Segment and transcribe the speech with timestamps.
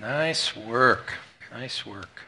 [0.00, 1.14] Nice work.
[1.50, 2.22] Nice work.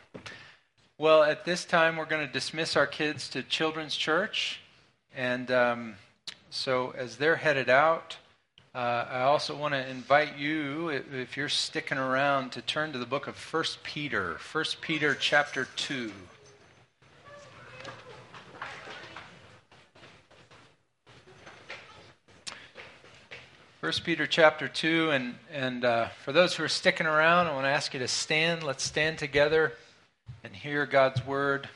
[0.99, 4.61] Well, at this time, we're going to dismiss our kids to Children's Church.
[5.15, 5.95] And um,
[6.51, 8.17] so, as they're headed out,
[8.75, 13.07] uh, I also want to invite you, if you're sticking around, to turn to the
[13.07, 14.39] book of 1 Peter.
[14.53, 16.11] 1 Peter chapter 2.
[23.91, 27.65] 1 Peter chapter 2, and, and uh, for those who are sticking around, I want
[27.65, 28.63] to ask you to stand.
[28.63, 29.73] Let's stand together
[30.45, 31.69] and hear God's word.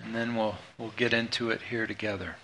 [0.00, 2.36] And then we'll, we'll get into it here together.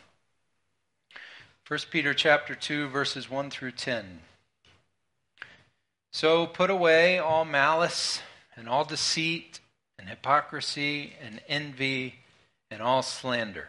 [1.68, 4.22] 1 Peter chapter 2, verses 1 through 10.
[6.10, 8.20] So put away all malice
[8.56, 9.60] and all deceit
[9.96, 12.16] and hypocrisy and envy
[12.68, 13.68] and all slander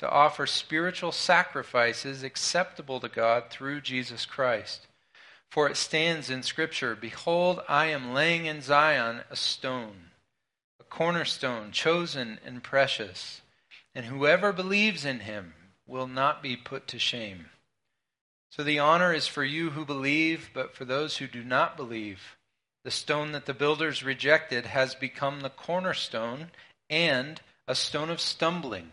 [0.00, 4.86] to offer spiritual sacrifices acceptable to God through Jesus Christ.
[5.50, 10.12] For it stands in Scripture Behold, I am laying in Zion a stone,
[10.80, 13.42] a cornerstone, chosen and precious,
[13.94, 15.52] and whoever believes in him
[15.86, 17.50] will not be put to shame.
[18.48, 22.38] So the honor is for you who believe, but for those who do not believe,
[22.84, 26.52] the stone that the builders rejected has become the cornerstone
[26.88, 28.92] and a stone of stumbling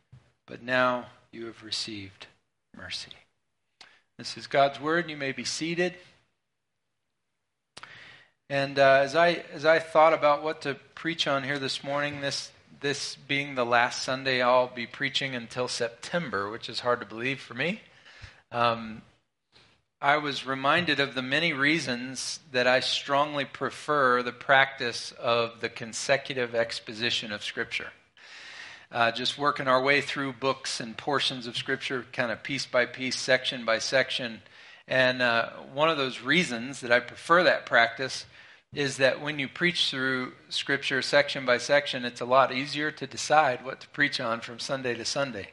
[0.51, 2.27] but now you have received
[2.75, 3.13] mercy.
[4.17, 5.09] This is God's word.
[5.09, 5.93] You may be seated.
[8.49, 12.19] And uh, as I as I thought about what to preach on here this morning,
[12.19, 12.51] this
[12.81, 17.39] this being the last Sunday I'll be preaching until September, which is hard to believe
[17.39, 17.79] for me.
[18.51, 19.03] Um,
[20.01, 25.69] I was reminded of the many reasons that I strongly prefer the practice of the
[25.69, 27.93] consecutive exposition of Scripture
[28.91, 32.85] uh, just working our way through books and portions of Scripture, kind of piece by
[32.85, 34.41] piece, section by section.
[34.87, 38.25] And uh, one of those reasons that I prefer that practice
[38.73, 43.07] is that when you preach through Scripture section by section, it's a lot easier to
[43.07, 45.49] decide what to preach on from Sunday to Sunday.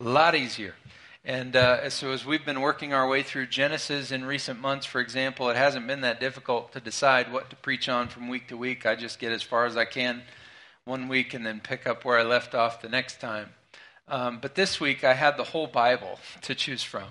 [0.00, 0.74] A lot easier.
[1.24, 5.00] And uh, so, as we've been working our way through Genesis in recent months, for
[5.00, 8.56] example, it hasn't been that difficult to decide what to preach on from week to
[8.56, 8.86] week.
[8.86, 10.22] I just get as far as I can
[10.86, 13.50] one week and then pick up where I left off the next time.
[14.08, 17.08] Um, but this week I had the whole Bible to choose from.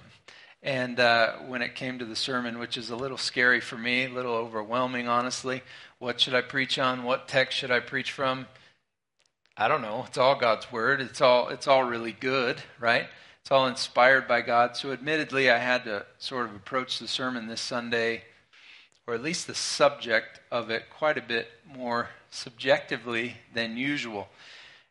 [0.64, 4.06] And uh, when it came to the sermon, which is a little scary for me,
[4.06, 5.62] a little overwhelming, honestly,
[6.00, 7.04] what should I preach on?
[7.04, 8.48] What text should I preach from?
[9.58, 10.06] I don't know.
[10.08, 11.02] It's all God's word.
[11.02, 13.08] It's all it's all really good, right?
[13.42, 14.76] It's all inspired by God.
[14.76, 18.24] So admittedly, I had to sort of approach the sermon this Sunday,
[19.06, 24.28] or at least the subject of it, quite a bit more subjectively than usual.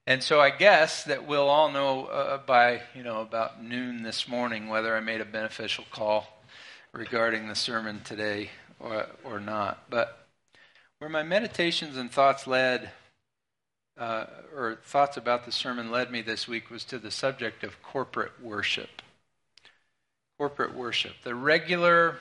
[0.06, 4.28] And so I guess that we'll all know uh, by, you know, about noon this
[4.28, 6.42] morning whether I made a beneficial call
[6.92, 9.84] regarding the sermon today or, or not.
[9.88, 10.26] But
[10.98, 12.90] where my meditations and thoughts led,
[13.98, 17.82] uh, or thoughts about the sermon led me this week, was to the subject of
[17.82, 19.00] corporate worship.
[20.38, 21.14] Corporate worship.
[21.22, 22.18] The regular,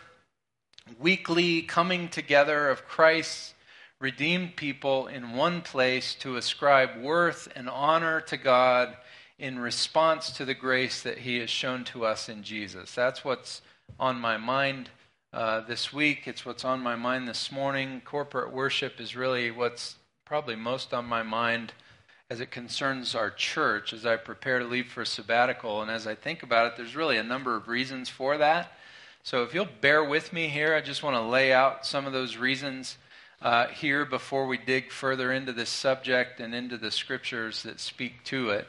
[1.00, 3.54] weekly coming together of Christ's
[4.04, 8.98] redeemed people in one place to ascribe worth and honor to God
[9.40, 12.94] in response to the grace that He has shown to us in Jesus.
[12.94, 13.62] That's what's
[13.98, 14.90] on my mind
[15.32, 16.28] uh, this week.
[16.28, 18.02] It's what's on my mind this morning.
[18.04, 19.96] Corporate worship is really what's
[20.26, 21.72] probably most on my mind
[22.30, 25.82] as it concerns our church as I prepare to leave for sabbatical.
[25.82, 28.74] And as I think about it, there's really a number of reasons for that.
[29.24, 32.12] So if you'll bear with me here, I just want to lay out some of
[32.12, 32.98] those reasons
[33.44, 38.24] uh, here before we dig further into this subject and into the scriptures that speak
[38.24, 38.68] to it.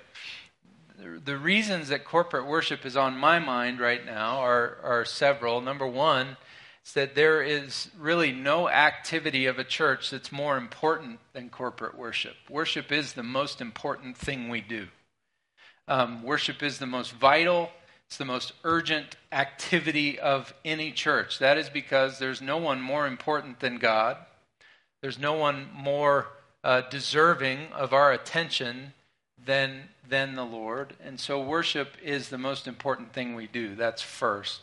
[1.25, 5.61] The reasons that corporate worship is on my mind right now are, are several.
[5.61, 6.37] Number one,
[6.85, 11.97] is that there is really no activity of a church that's more important than corporate
[11.97, 12.35] worship.
[12.51, 14.89] Worship is the most important thing we do.
[15.87, 17.71] Um, worship is the most vital,
[18.07, 21.39] it's the most urgent activity of any church.
[21.39, 24.17] That is because there's no one more important than God,
[25.05, 26.29] there's no one more
[26.65, 28.95] uh, deserving of our attention
[29.45, 30.95] than, than the Lord.
[31.05, 33.75] And so worship is the most important thing we do.
[33.75, 34.63] That's first.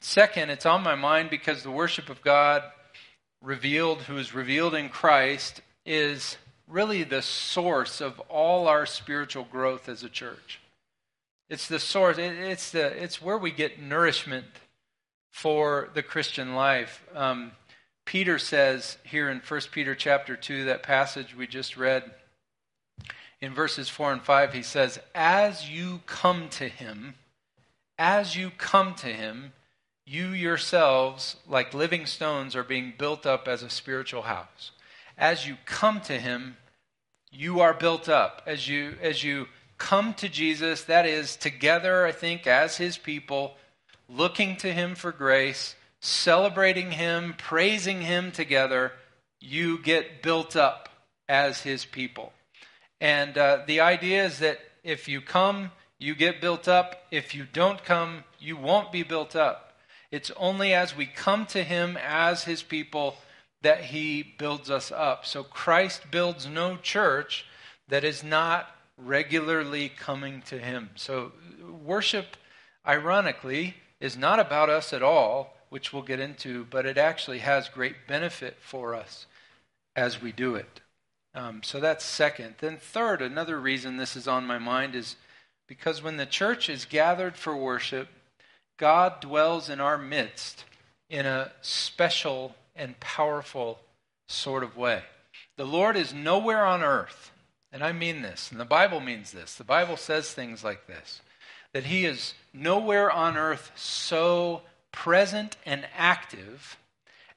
[0.00, 2.64] Second, it's on my mind because the worship of God
[3.40, 9.88] revealed, who is revealed in Christ, is really the source of all our spiritual growth
[9.88, 10.58] as a church.
[11.48, 14.46] It's the source, it's, the, it's where we get nourishment
[15.30, 17.04] for the Christian life.
[17.14, 17.52] Um,
[18.10, 22.02] Peter says here in 1 Peter chapter 2, that passage we just read,
[23.40, 27.14] in verses 4 and 5, he says, As you come to him,
[27.96, 29.52] as you come to him,
[30.04, 34.72] you yourselves, like living stones, are being built up as a spiritual house.
[35.16, 36.56] As you come to Him,
[37.30, 38.42] you are built up.
[38.44, 39.46] As you, as you
[39.78, 43.54] come to Jesus, that is, together, I think, as His people,
[44.08, 48.92] looking to Him for grace, celebrating Him, praising Him together,
[49.40, 50.88] you get built up
[51.28, 52.32] as His people.
[53.00, 57.06] And uh, the idea is that if you come, you get built up.
[57.10, 59.78] If you don't come, you won't be built up.
[60.10, 63.16] It's only as we come to Him as His people
[63.62, 65.26] that He builds us up.
[65.26, 67.46] So Christ builds no church
[67.88, 70.90] that is not regularly coming to Him.
[70.96, 71.32] So
[71.84, 72.36] worship,
[72.86, 77.68] ironically, is not about us at all, which we'll get into, but it actually has
[77.68, 79.26] great benefit for us
[79.96, 80.80] as we do it.
[81.34, 82.56] Um, so that's second.
[82.58, 85.16] Then, third, another reason this is on my mind is
[85.68, 88.08] because when the church is gathered for worship,
[88.76, 90.64] God dwells in our midst
[91.08, 93.78] in a special and powerful
[94.28, 95.02] sort of way.
[95.56, 97.30] The Lord is nowhere on earth,
[97.72, 99.54] and I mean this, and the Bible means this.
[99.54, 101.20] The Bible says things like this
[101.72, 106.78] that He is nowhere on earth so present and active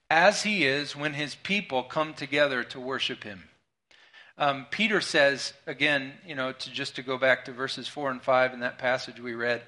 [0.09, 3.44] as He is when His people come together to worship Him.
[4.38, 8.21] Um, Peter says, again, you know, to just to go back to verses 4 and
[8.21, 9.61] 5 in that passage we read,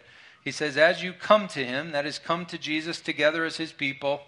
[0.44, 3.72] he says, As you come to him, that is, come to Jesus together as his
[3.72, 4.22] people,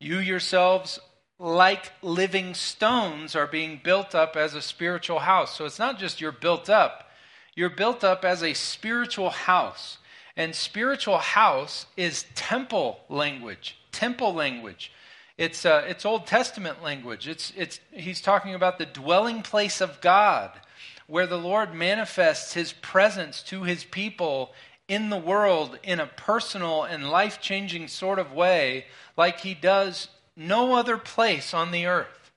[0.00, 0.98] you yourselves,
[1.38, 5.56] like living stones, are being built up as a spiritual house.
[5.56, 7.10] So it's not just you're built up,
[7.54, 9.98] you're built up as a spiritual house.
[10.36, 13.78] And spiritual house is temple language.
[13.92, 14.90] Temple language.
[15.38, 17.28] It's, uh, it's Old Testament language.
[17.28, 20.50] It's, it's, he's talking about the dwelling place of God,
[21.06, 24.52] where the Lord manifests his presence to his people
[24.88, 28.86] in the world in a personal and life changing sort of way,
[29.16, 32.32] like he does no other place on the earth.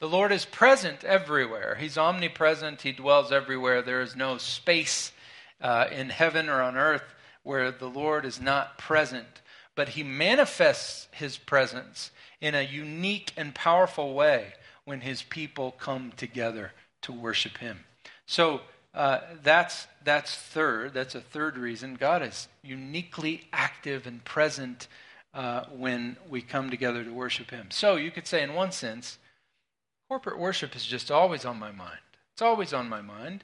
[0.00, 1.76] The Lord is present everywhere.
[1.80, 2.82] He's omnipresent.
[2.82, 3.82] He dwells everywhere.
[3.82, 5.12] There is no space
[5.60, 7.02] uh, in heaven or on earth
[7.48, 9.40] where the Lord is not present.
[9.74, 12.10] But He manifests His presence
[12.42, 14.52] in a unique and powerful way
[14.84, 16.72] when His people come together
[17.02, 17.86] to worship Him.
[18.26, 18.60] So,
[18.92, 20.92] uh, that's, that's third.
[20.92, 21.94] That's a third reason.
[21.94, 24.86] God is uniquely active and present
[25.32, 27.68] uh, when we come together to worship Him.
[27.70, 29.16] So you could say, in one sense,
[30.06, 32.00] corporate worship is just always on my mind.
[32.34, 33.42] It's always on my mind.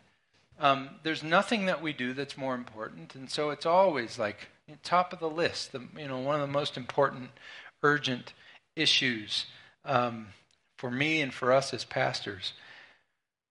[0.58, 4.48] Um, there's nothing that we do that's more important, and so it's always like
[4.82, 5.72] top of the list.
[5.72, 7.30] The, you know, one of the most important,
[7.82, 8.32] urgent
[8.76, 9.46] issues
[9.84, 10.28] um,
[10.78, 12.52] for me and for us as pastors.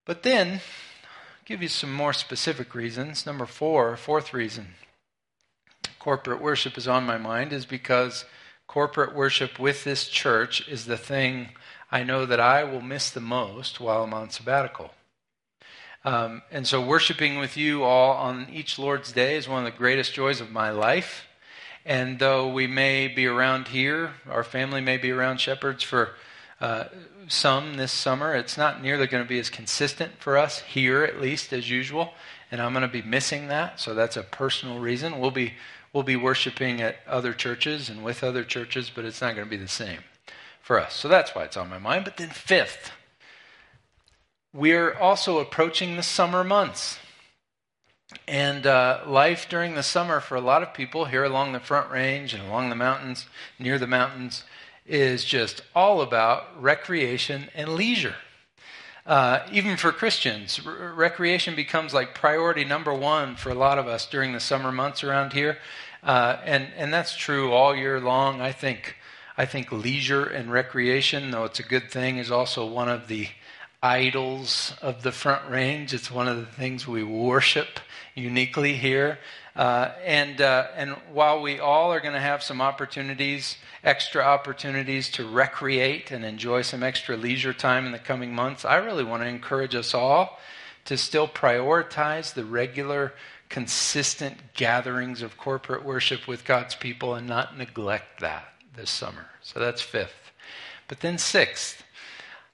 [0.06, 3.26] But then I'll give you some more specific reasons.
[3.26, 4.76] Number four, fourth reason
[6.04, 8.26] corporate worship is on my mind is because
[8.68, 11.48] corporate worship with this church is the thing
[11.90, 14.94] I know that I will miss the most while I'm on sabbatical.
[16.06, 19.78] Um, and so, worshiping with you all on each Lord's Day is one of the
[19.78, 21.26] greatest joys of my life.
[21.86, 26.12] And though we may be around here, our family may be around Shepherds for
[26.62, 26.86] uh,
[27.28, 28.36] some this summer.
[28.36, 32.14] It's not nearly going to be as consistent for us here, at least as usual,
[32.52, 33.80] and I'm going to be missing that.
[33.80, 35.20] So that's a personal reason.
[35.20, 35.54] We'll be
[35.92, 39.50] we'll be worshiping at other churches and with other churches, but it's not going to
[39.50, 40.00] be the same
[40.62, 40.96] for us.
[40.96, 42.06] So that's why it's on my mind.
[42.06, 42.92] But then fifth,
[44.54, 47.00] we're also approaching the summer months.
[48.28, 51.90] And uh, life during the summer for a lot of people here along the Front
[51.90, 53.26] Range and along the mountains,
[53.58, 54.44] near the mountains,
[54.86, 58.16] is just all about recreation and leisure.
[59.06, 64.06] Uh, even for Christians, recreation becomes like priority number one for a lot of us
[64.06, 65.58] during the summer months around here.
[66.04, 68.40] Uh, and, and that's true all year long.
[68.40, 68.98] I think
[69.36, 73.30] I think leisure and recreation, though it's a good thing, is also one of the
[73.84, 75.94] idols of the Front Range.
[75.94, 77.82] It's one of the things we worship
[78.16, 79.20] uniquely here.
[79.56, 85.12] Uh, and, uh, and while we all are going to have some opportunities, extra opportunities
[85.12, 89.22] to recreate and enjoy some extra leisure time in the coming months, I really want
[89.22, 90.40] to encourage us all
[90.86, 93.14] to still prioritize the regular,
[93.50, 99.28] consistent gatherings of corporate worship with God's people and not neglect that this summer.
[99.42, 100.32] So that's fifth.
[100.88, 101.83] But then, sixth,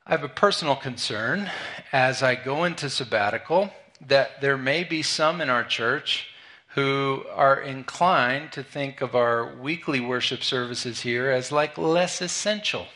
[0.10, 1.52] I have a personal concern
[1.92, 3.70] as I go into sabbatical
[4.08, 6.30] that there may be some in our church
[6.70, 12.88] who are inclined to think of our weekly worship services here as like less essential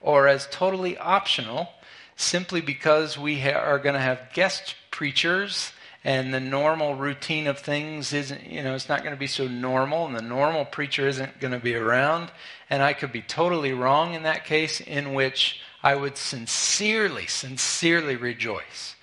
[0.00, 1.70] or as totally optional
[2.14, 5.72] simply because we ha- are going to have guest preachers
[6.04, 9.48] and the normal routine of things isn't you know it's not going to be so
[9.48, 12.30] normal and the normal preacher isn't going to be around.
[12.70, 18.16] And i could be totally wrong in that case in which i would sincerely sincerely
[18.16, 18.96] rejoice.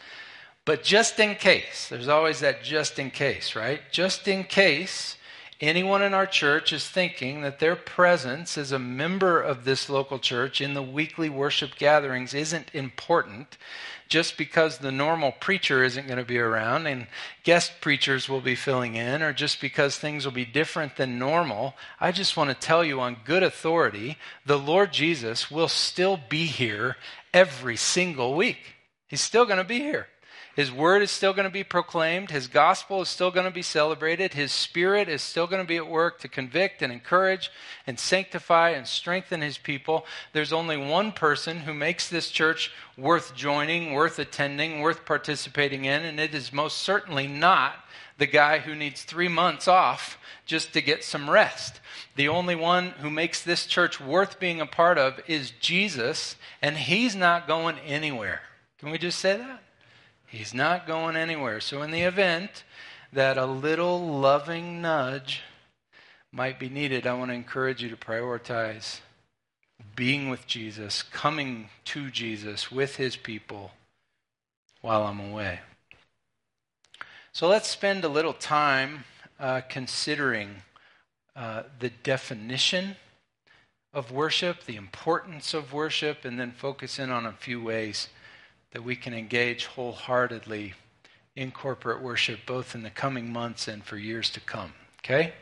[0.65, 3.81] But just in case there's always that just in case right?
[3.91, 5.15] Just in case
[5.61, 10.17] anyone in our church is thinking that their presence as a member of this local
[10.17, 13.57] church in the weekly worship gatherings isn't important
[14.11, 17.07] just because the normal preacher isn't going to be around and
[17.43, 21.75] guest preachers will be filling in, or just because things will be different than normal,
[21.97, 26.45] I just want to tell you on good authority the Lord Jesus will still be
[26.45, 26.97] here
[27.33, 28.75] every single week.
[29.07, 30.07] He's still going to be here.
[30.55, 32.29] His word is still going to be proclaimed.
[32.29, 34.33] His gospel is still going to be celebrated.
[34.33, 37.49] His spirit is still going to be at work to convict and encourage
[37.87, 40.05] and sanctify and strengthen his people.
[40.33, 46.03] There's only one person who makes this church worth joining, worth attending, worth participating in,
[46.03, 47.75] and it is most certainly not
[48.17, 51.79] the guy who needs three months off just to get some rest.
[52.17, 56.75] The only one who makes this church worth being a part of is Jesus, and
[56.75, 58.41] he's not going anywhere.
[58.79, 59.63] Can we just say that?
[60.31, 61.59] He's not going anywhere.
[61.59, 62.63] So, in the event
[63.11, 65.41] that a little loving nudge
[66.31, 69.01] might be needed, I want to encourage you to prioritize
[69.93, 73.71] being with Jesus, coming to Jesus with his people
[74.79, 75.59] while I'm away.
[77.33, 79.03] So, let's spend a little time
[79.37, 80.61] uh, considering
[81.35, 82.95] uh, the definition
[83.93, 88.07] of worship, the importance of worship, and then focus in on a few ways
[88.71, 90.73] that we can engage wholeheartedly
[91.35, 94.73] in corporate worship both in the coming months and for years to come.
[94.99, 95.33] Okay?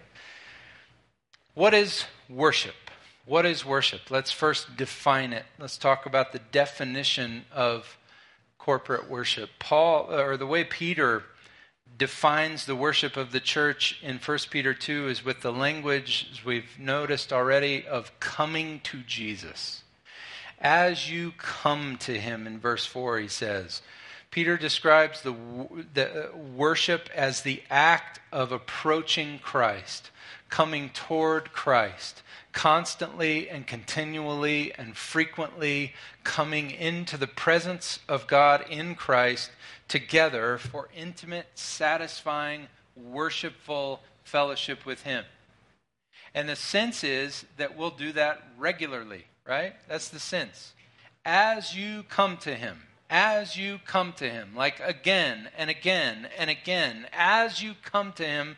[1.53, 2.75] What is worship?
[3.25, 4.09] What is worship?
[4.09, 5.45] Let's first define it.
[5.59, 7.97] Let's talk about the definition of
[8.57, 9.49] corporate worship.
[9.59, 11.23] Paul, or the way Peter
[11.97, 16.45] defines the worship of the church in 1 Peter 2 is with the language, as
[16.45, 19.83] we've noticed already, of coming to Jesus
[20.59, 23.81] as you come to him, in verse 4, he says.
[24.31, 25.35] Peter describes the,
[25.93, 30.11] the uh, worship as the act of approaching Christ,
[30.49, 38.93] coming toward Christ, constantly and continually and frequently coming into the presence of God in
[38.93, 39.49] Christ
[39.87, 45.25] together for intimate, satisfying, worshipful fellowship with Him.
[46.35, 49.73] And the sense is that we'll do that regularly right?
[49.87, 50.73] That's the sense.
[51.25, 52.77] As you come to Him,
[53.09, 58.23] as you come to Him, like again and again and again, as you come to
[58.23, 58.57] Him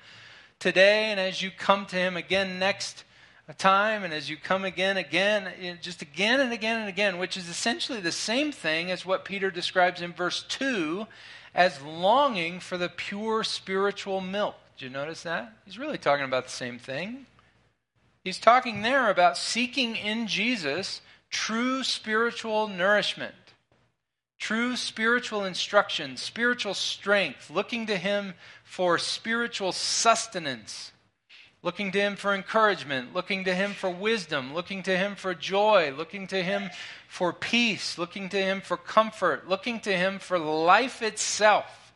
[0.59, 3.05] today and as you come to Him again next
[3.57, 7.49] time and as you come again, again, just again and again and again, which is
[7.49, 11.07] essentially the same thing as what Peter describes in verse 2
[11.55, 14.55] as longing for the pure spiritual milk.
[14.77, 15.53] Did you notice that?
[15.65, 17.25] He's really talking about the same thing.
[18.23, 21.01] He's talking there about seeking in Jesus
[21.31, 23.33] true spiritual nourishment,
[24.37, 30.91] true spiritual instruction, spiritual strength, looking to Him for spiritual sustenance,
[31.63, 35.91] looking to Him for encouragement, looking to Him for wisdom, looking to Him for joy,
[35.97, 36.69] looking to Him
[37.07, 41.93] for peace, looking to Him for comfort, looking to Him for life itself.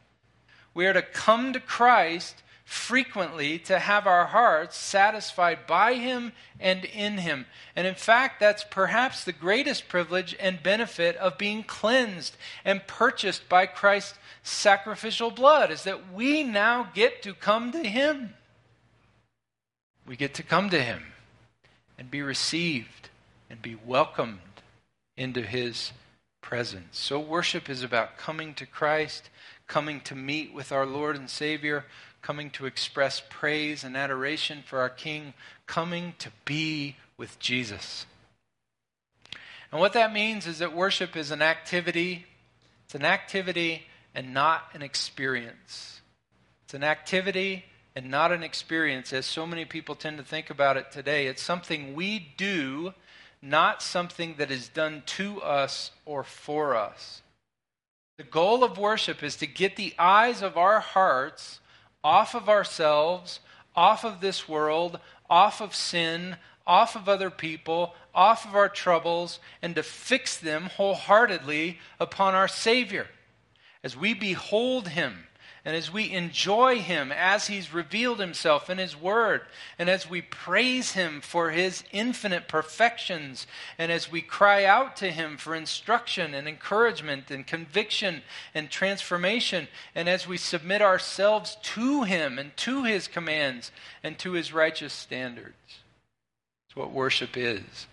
[0.74, 6.84] We are to come to Christ frequently to have our hearts satisfied by Him and
[6.84, 7.46] in Him.
[7.76, 13.48] And in fact, that's perhaps the greatest privilege and benefit of being cleansed and purchased
[13.48, 18.34] by Christ's sacrificial blood, is that we now get to come to Him.
[20.08, 21.04] We get to come to Him
[21.98, 23.10] and be received
[23.50, 24.40] and be welcomed
[25.16, 25.92] into His
[26.42, 26.98] presence.
[26.98, 29.30] So, worship is about coming to Christ,
[29.68, 31.86] coming to meet with our Lord and Savior,
[32.26, 35.36] coming to express praise and adoration for our King,
[35.68, 38.08] coming to be with Jesus.
[39.72, 42.26] And what that means is that worship is an activity.
[42.86, 43.84] It's an activity
[44.16, 46.02] and not an experience.
[46.64, 47.66] It's an activity
[47.96, 51.28] and not an experience, as so many people tend to think about it today.
[51.28, 52.96] It's something we do,
[53.40, 57.22] not something that is done to us or for us.
[58.18, 61.60] The goal of worship is to get the eyes of our hearts
[62.06, 63.40] off of ourselves,
[63.76, 69.40] off of this world, off of sin, off of other people, off of our troubles,
[69.60, 73.08] and to fix them wholeheartedly upon our Savior.
[73.84, 75.26] As we behold Him,
[75.66, 79.42] and as we enjoy Him as He's revealed Himself in His Word,
[79.80, 83.48] and as we praise Him for His infinite perfections,
[83.80, 88.22] and as we cry out to Him for instruction and encouragement and conviction
[88.54, 93.72] and transformation, and as we submit ourselves to Him and to His commands
[94.04, 95.56] and to His righteous standards.
[96.70, 97.88] It's what worship is.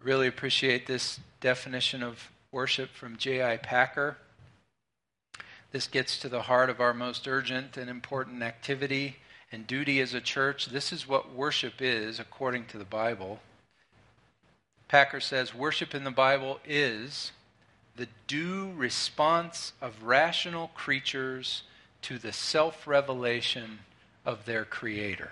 [0.00, 3.56] I really appreciate this definition of worship from J.I.
[3.56, 4.18] Packer.
[5.72, 9.16] This gets to the heart of our most urgent and important activity
[9.52, 10.66] and duty as a church.
[10.66, 13.40] This is what worship is according to the Bible.
[14.88, 17.30] Packer says worship in the Bible is
[17.96, 21.62] the due response of rational creatures
[22.02, 23.80] to the self revelation
[24.24, 25.30] of their Creator.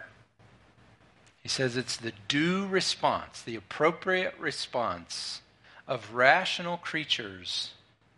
[1.42, 5.40] He says it's the due response, the appropriate response
[5.88, 7.72] of rational creatures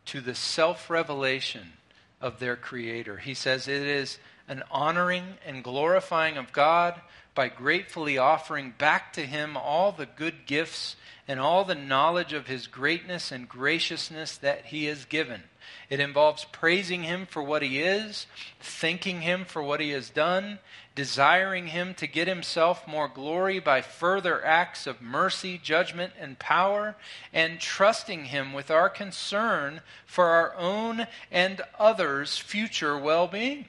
[0.07, 1.75] to the self revelation
[2.21, 3.19] of their Creator.
[3.19, 7.01] He says it is an honoring and glorifying of God
[7.35, 10.97] by gratefully offering back to Him all the good gifts
[11.29, 15.45] and all the knowledge of His greatness and graciousness that He has given.
[15.89, 18.27] It involves praising Him for what He is,
[18.61, 20.59] thanking Him for what He has done,
[20.95, 26.97] desiring Him to get Himself more glory by further acts of mercy, judgment, and power,
[27.33, 33.67] and trusting Him with our concern for our own and others' future well being.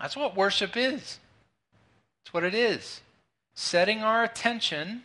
[0.00, 1.18] That's what worship is.
[2.24, 3.02] That's what it is.
[3.54, 5.02] Setting our attention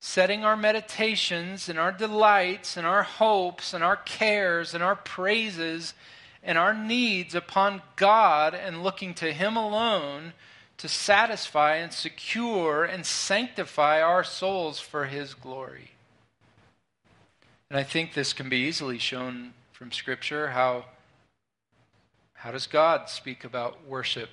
[0.00, 5.94] setting our meditations and our delights and our hopes and our cares and our praises
[6.42, 10.32] and our needs upon God and looking to Him alone
[10.78, 15.90] to satisfy and secure and sanctify our souls for His glory.
[17.68, 20.84] And I think this can be easily shown from Scripture how,
[22.34, 24.30] how does God speak about worship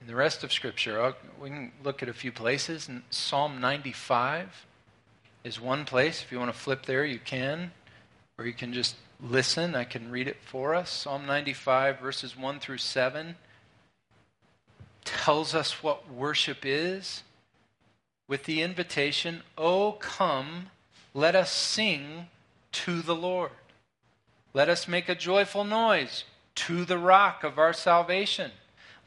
[0.00, 1.00] in the rest of Scripture?
[1.00, 4.66] Uh, we can look at a few places in Psalm 95
[5.44, 6.22] is one place.
[6.22, 7.72] If you want to flip there, you can.
[8.38, 9.74] Or you can just listen.
[9.74, 10.90] I can read it for us.
[10.90, 13.36] Psalm 95, verses 1 through 7,
[15.04, 17.22] tells us what worship is
[18.28, 20.66] with the invitation, Oh, come,
[21.12, 22.28] let us sing
[22.72, 23.50] to the Lord.
[24.54, 26.24] Let us make a joyful noise
[26.56, 28.52] to the rock of our salvation.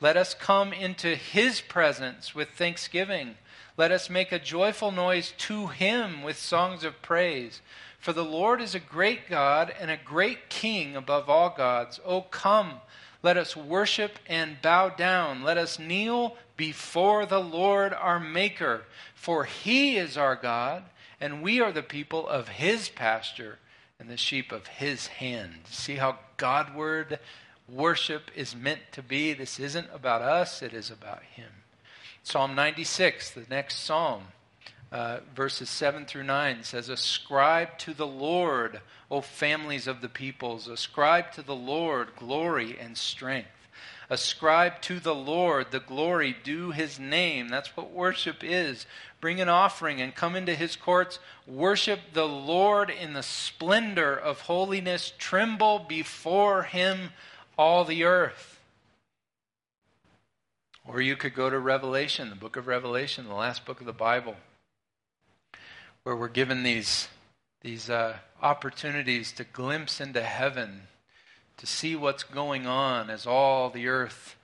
[0.02, 3.36] Let us come into his presence with thanksgiving.
[3.75, 7.62] Let us make a joyful noise to him with songs of praise.
[7.99, 11.99] For the Lord is a great God and a great King above all gods.
[12.05, 12.81] Oh, come,
[13.23, 15.43] let us worship and bow down.
[15.43, 18.83] Let us kneel before the Lord our Maker.
[19.15, 20.83] For he is our God,
[21.19, 23.57] and we are the people of his pasture
[23.97, 25.62] and the sheep of his hand.
[25.65, 27.19] See how Godward
[27.67, 29.33] worship is meant to be?
[29.33, 31.62] This isn't about us, it is about him.
[32.25, 34.23] Psalm 96, the next psalm,
[34.93, 38.79] uh, verses 7 through 9 says, Ascribe to the Lord,
[39.12, 43.49] O families of the peoples, ascribe to the Lord glory and strength.
[44.09, 47.49] Ascribe to the Lord the glory due his name.
[47.49, 48.86] That's what worship is.
[49.19, 51.19] Bring an offering and come into his courts.
[51.45, 55.12] Worship the Lord in the splendor of holiness.
[55.17, 57.09] Tremble before him,
[57.57, 58.52] all the earth.
[60.86, 63.93] Or you could go to Revelation, the book of Revelation, the last book of the
[63.93, 64.36] Bible,
[66.04, 67.08] where we're given these,
[67.62, 70.88] these uh, opportunities to glimpse into heaven,
[71.58, 74.36] to see what's going on as all the earth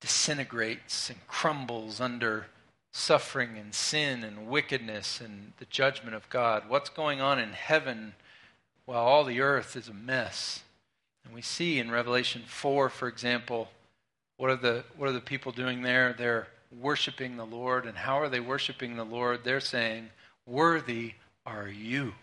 [0.00, 2.46] disintegrates and crumbles under
[2.92, 6.68] suffering and sin and wickedness and the judgment of God.
[6.68, 8.14] What's going on in heaven
[8.84, 10.62] while all the earth is a mess?
[11.24, 13.68] And we see in Revelation 4, for example,
[14.40, 16.14] what are the what are the people doing there?
[16.14, 16.48] They're
[16.80, 19.44] worshiping the Lord, and how are they worshiping the Lord?
[19.44, 20.08] They're saying,
[20.46, 21.12] "Worthy
[21.44, 22.14] are you,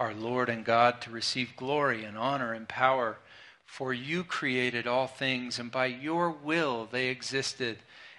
[0.00, 3.18] our Lord and God, to receive glory and honor and power,
[3.64, 7.78] for you created all things, and by your will they existed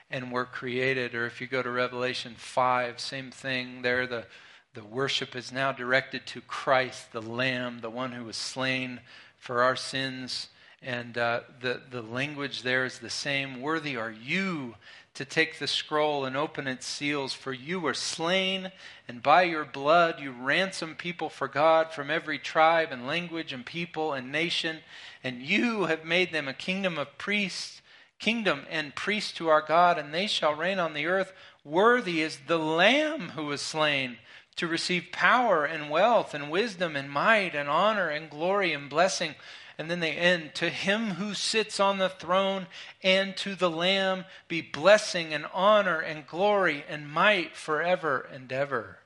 [0.10, 4.28] and were created." Or if you go to Revelation 5, same thing there the
[4.76, 9.02] the worship is now directed to Christ, the Lamb, the one who was slain
[9.38, 10.48] for our sins.
[10.82, 13.62] And uh, the, the language there is the same.
[13.62, 14.76] Worthy are you
[15.16, 18.72] to take the scroll and open its seals, for you were slain,
[19.08, 23.66] and by your blood you ransomed people for God from every tribe and language and
[23.66, 24.78] people and nation,
[25.22, 27.82] and you have made them a kingdom of priests,
[28.20, 31.34] kingdom and priests to our God, and they shall reign on the earth.
[31.66, 34.20] Worthy is the Lamb who was slain
[34.56, 39.36] to receive power and wealth and wisdom and might and honor and glory and blessing.
[39.80, 42.68] And then they end To him who sits on the throne
[43.02, 49.00] and to the Lamb be blessing and honor and glory and might forever and ever.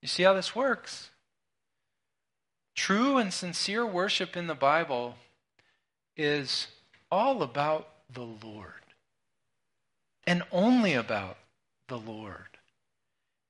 [0.00, 1.10] You see how this works?
[2.74, 5.16] True and sincere worship in the Bible
[6.16, 6.68] is
[7.12, 8.72] all about the Lord
[10.26, 11.36] and only about
[11.88, 12.56] the Lord.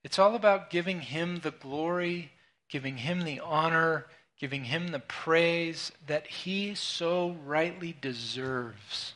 [0.02, 2.32] It's all about giving Him the glory,
[2.68, 4.06] giving Him the honor,
[4.38, 9.14] giving him the praise that he so rightly deserves,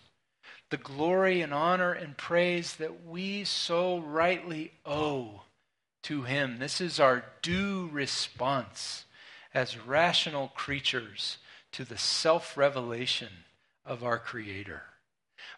[0.70, 5.42] the glory and honor and praise that we so rightly owe
[6.02, 6.58] to him.
[6.58, 9.04] This is our due response
[9.52, 11.38] as rational creatures
[11.72, 13.28] to the self revelation
[13.84, 14.82] of our Creator.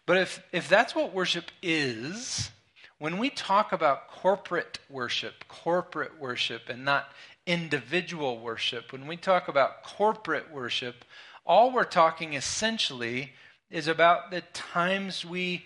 [0.05, 2.51] But if, if that's what worship is,
[2.97, 7.11] when we talk about corporate worship, corporate worship, and not
[7.45, 11.03] individual worship, when we talk about corporate worship,
[11.45, 13.31] all we're talking essentially
[13.69, 15.65] is about the times we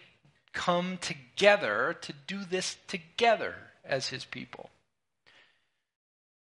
[0.53, 4.69] come together to do this together as his people.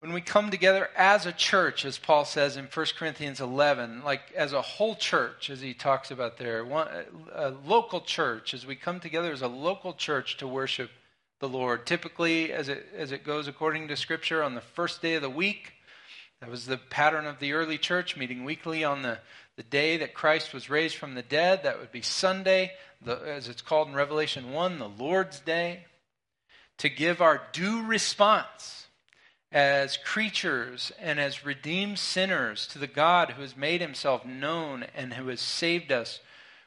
[0.00, 4.20] When we come together as a church, as Paul says in 1 Corinthians 11, like
[4.36, 6.88] as a whole church, as he talks about there, one,
[7.32, 10.90] a local church, as we come together as a local church to worship
[11.38, 11.86] the Lord.
[11.86, 15.30] Typically, as it, as it goes according to Scripture, on the first day of the
[15.30, 15.74] week,
[16.40, 19.18] that was the pattern of the early church, meeting weekly on the,
[19.56, 21.62] the day that Christ was raised from the dead.
[21.62, 22.72] That would be Sunday,
[23.02, 25.86] the, as it's called in Revelation 1, the Lord's Day,
[26.78, 28.86] to give our due response
[29.52, 35.14] as creatures and as redeemed sinners to the God who has made himself known and
[35.14, 36.20] who has saved us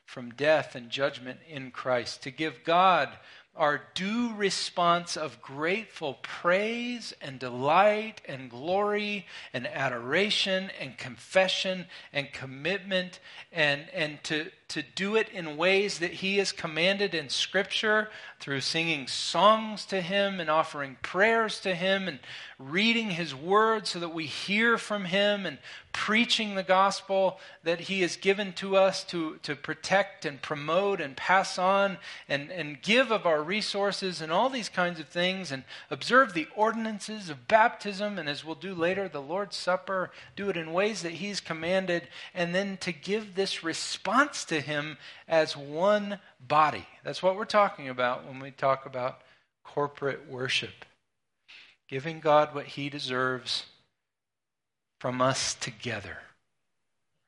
[0.05, 2.23] from death and judgment in Christ.
[2.23, 3.09] To give God
[3.55, 12.31] our due response of grateful praise and delight and glory and adoration and confession and
[12.31, 13.19] commitment
[13.51, 18.09] and, and to, to do it in ways that he has commanded in scripture
[18.39, 22.19] through singing songs to him and offering prayers to him and
[22.59, 25.57] reading his word so that we hear from him and
[25.91, 31.17] preaching the gospel that he has given to us to, to protect and promote and
[31.17, 31.97] pass on
[32.27, 36.47] and, and give of our resources and all these kinds of things and observe the
[36.55, 38.19] ordinances of baptism.
[38.19, 42.07] And as we'll do later the lord's supper do it in ways that he's commanded.
[42.33, 44.97] And then to give this response to him
[45.27, 46.85] as one body.
[47.03, 49.21] That's what we're talking about when we talk about
[49.63, 50.85] corporate worship.
[51.87, 53.65] Giving God what he deserves
[54.99, 56.17] from us together.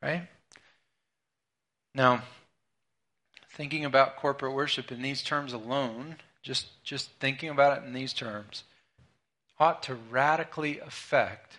[0.02, 0.28] Right?
[1.94, 2.22] Now,
[3.50, 8.12] thinking about corporate worship in these terms alone, just, just thinking about it in these
[8.12, 8.64] terms,
[9.58, 11.58] ought to radically affect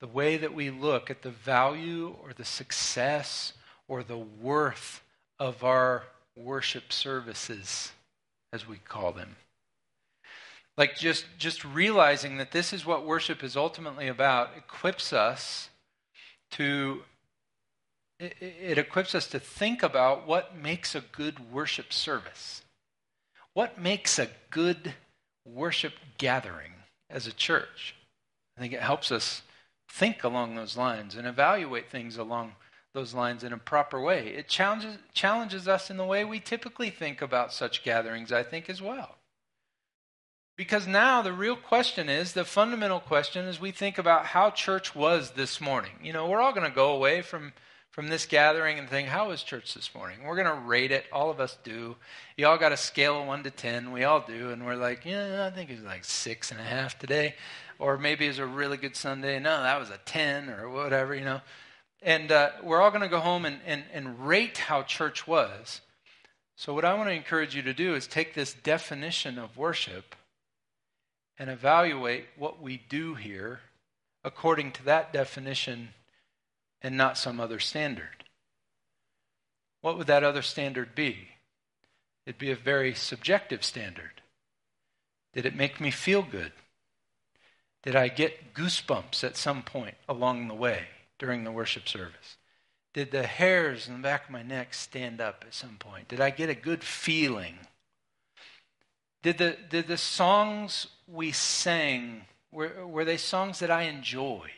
[0.00, 3.52] the way that we look at the value or the success
[3.86, 5.02] or the worth
[5.38, 6.04] of our
[6.36, 7.92] worship services,
[8.52, 9.36] as we call them.
[10.76, 15.70] Like just, just realizing that this is what worship is ultimately about equips us
[16.52, 17.02] to
[18.20, 22.62] it, equips us to think about what makes a good worship service.
[23.54, 24.94] What makes a good
[25.44, 26.72] worship gathering
[27.10, 27.94] as a church?
[28.56, 29.42] I think it helps us
[29.88, 32.52] think along those lines and evaluate things along
[32.94, 34.28] those lines in a proper way.
[34.28, 38.70] It challenges, challenges us in the way we typically think about such gatherings, I think,
[38.70, 39.13] as well.
[40.56, 44.94] Because now the real question is the fundamental question as we think about how church
[44.94, 45.90] was this morning.
[46.00, 47.52] You know, we're all going to go away from,
[47.90, 50.22] from this gathering and think, how was church this morning?
[50.22, 51.06] We're going to rate it.
[51.12, 51.96] All of us do.
[52.36, 53.90] You all got a scale of 1 to 10.
[53.90, 54.50] We all do.
[54.50, 57.34] And we're like, yeah, I think it was like six and a half today.
[57.80, 59.40] Or maybe it was a really good Sunday.
[59.40, 61.40] No, that was a 10 or whatever, you know.
[62.00, 65.80] And uh, we're all going to go home and, and, and rate how church was.
[66.54, 70.14] So, what I want to encourage you to do is take this definition of worship
[71.38, 73.60] and evaluate what we do here
[74.22, 75.90] according to that definition
[76.80, 78.24] and not some other standard.
[79.80, 81.28] What would that other standard be?
[82.26, 84.22] It'd be a very subjective standard.
[85.34, 86.52] Did it make me feel good?
[87.82, 90.84] Did I get goosebumps at some point along the way
[91.18, 92.38] during the worship service?
[92.94, 96.08] Did the hairs in the back of my neck stand up at some point?
[96.08, 97.58] Did I get a good feeling?
[99.22, 104.50] Did the, did the songs we sang, were, were they songs that I enjoyed?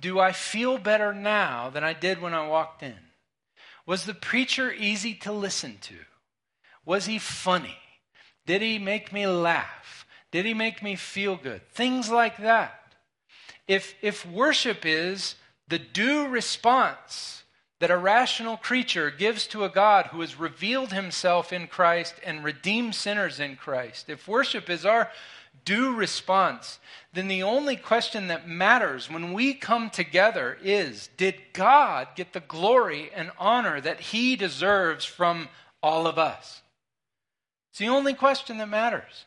[0.00, 2.98] Do I feel better now than I did when I walked in?
[3.86, 5.96] Was the preacher easy to listen to?
[6.84, 7.78] Was he funny?
[8.46, 10.06] Did he make me laugh?
[10.30, 11.68] Did he make me feel good?
[11.70, 12.94] Things like that.
[13.66, 15.36] If, if worship is
[15.68, 17.39] the due response
[17.80, 22.44] that a rational creature gives to a God who has revealed himself in Christ and
[22.44, 25.10] redeemed sinners in Christ, if worship is our
[25.64, 26.78] due response,
[27.12, 32.40] then the only question that matters when we come together is Did God get the
[32.40, 35.48] glory and honor that he deserves from
[35.82, 36.62] all of us?
[37.70, 39.24] It's the only question that matters.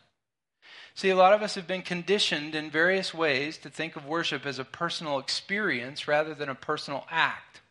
[0.96, 4.46] See, a lot of us have been conditioned in various ways to think of worship
[4.46, 7.62] as a personal experience rather than a personal act.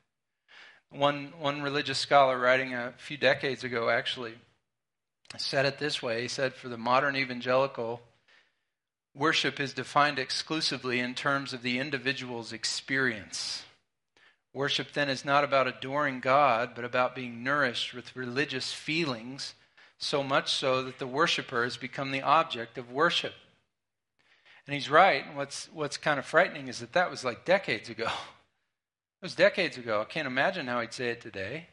[0.92, 4.34] One, one religious scholar, writing a few decades ago, actually
[5.38, 8.02] said it this way He said, For the modern evangelical,
[9.14, 13.64] worship is defined exclusively in terms of the individual's experience.
[14.54, 19.54] Worship then is not about adoring God, but about being nourished with religious feelings
[19.98, 23.34] so much so that the worshiper has become the object of worship.
[24.66, 25.24] And he's right.
[25.34, 28.08] What's, what's kind of frightening is that that was like decades ago.
[29.22, 30.00] It was decades ago.
[30.00, 31.68] I can't imagine how he'd say it today.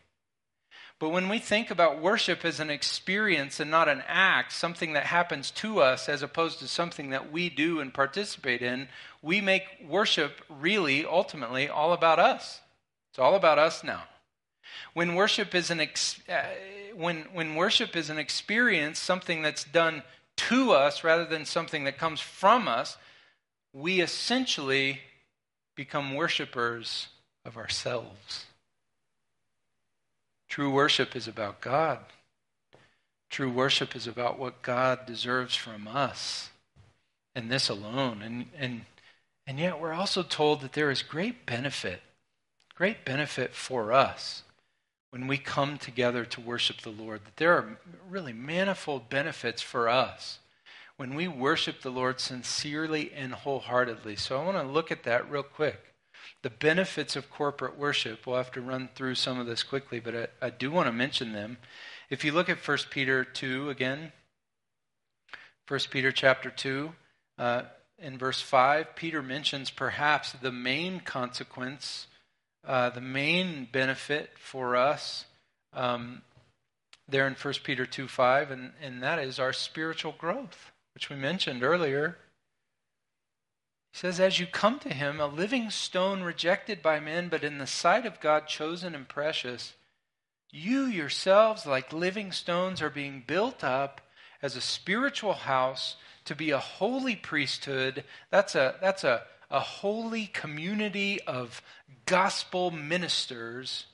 [1.00, 5.06] But when we think about worship as an experience and not an act, something that
[5.06, 8.88] happens to us as opposed to something that we do and participate in,
[9.24, 12.62] we make worship really, ultimately, all about us.
[13.12, 14.04] It's all about us now.
[14.94, 16.44] When worship is an ex- uh,
[16.94, 20.04] when when worship is an experience, something that's done
[20.38, 22.96] to us rather than something that comes from us,
[23.74, 25.00] we essentially
[25.76, 27.08] become worshipers
[27.50, 28.46] of ourselves.
[30.48, 31.98] True worship is about God.
[33.30, 36.52] True worship is about what God deserves from us
[37.36, 38.22] and this alone.
[38.22, 38.82] And, and,
[39.48, 42.02] and yet, we're also told that there is great benefit,
[42.76, 44.44] great benefit for us
[45.10, 49.90] when we come together to worship the Lord, that there are really manifold benefits for
[49.90, 50.38] us
[50.98, 54.18] when we worship the Lord sincerely and wholeheartedly.
[54.18, 55.89] So I want to look at that real quick.
[56.42, 60.16] The benefits of corporate worship, we'll have to run through some of this quickly, but
[60.42, 61.58] I, I do want to mention them.
[62.10, 64.12] If you look at 1 Peter 2 again,
[65.68, 66.92] 1 Peter chapter 2,
[67.38, 67.62] uh,
[68.00, 72.08] in verse 5, Peter mentions perhaps the main consequence
[72.66, 75.26] uh, the main benefit for us
[75.74, 76.22] um,
[77.08, 81.16] there in 1 Peter 2 5, and, and that is our spiritual growth, which we
[81.16, 82.18] mentioned earlier.
[83.92, 87.58] He says, As you come to him, a living stone rejected by men, but in
[87.58, 89.74] the sight of God chosen and precious,
[90.52, 94.02] you yourselves, like living stones, are being built up
[94.42, 98.04] as a spiritual house to be a holy priesthood.
[98.30, 101.62] That's a, that's a, a holy community of
[102.06, 103.86] gospel ministers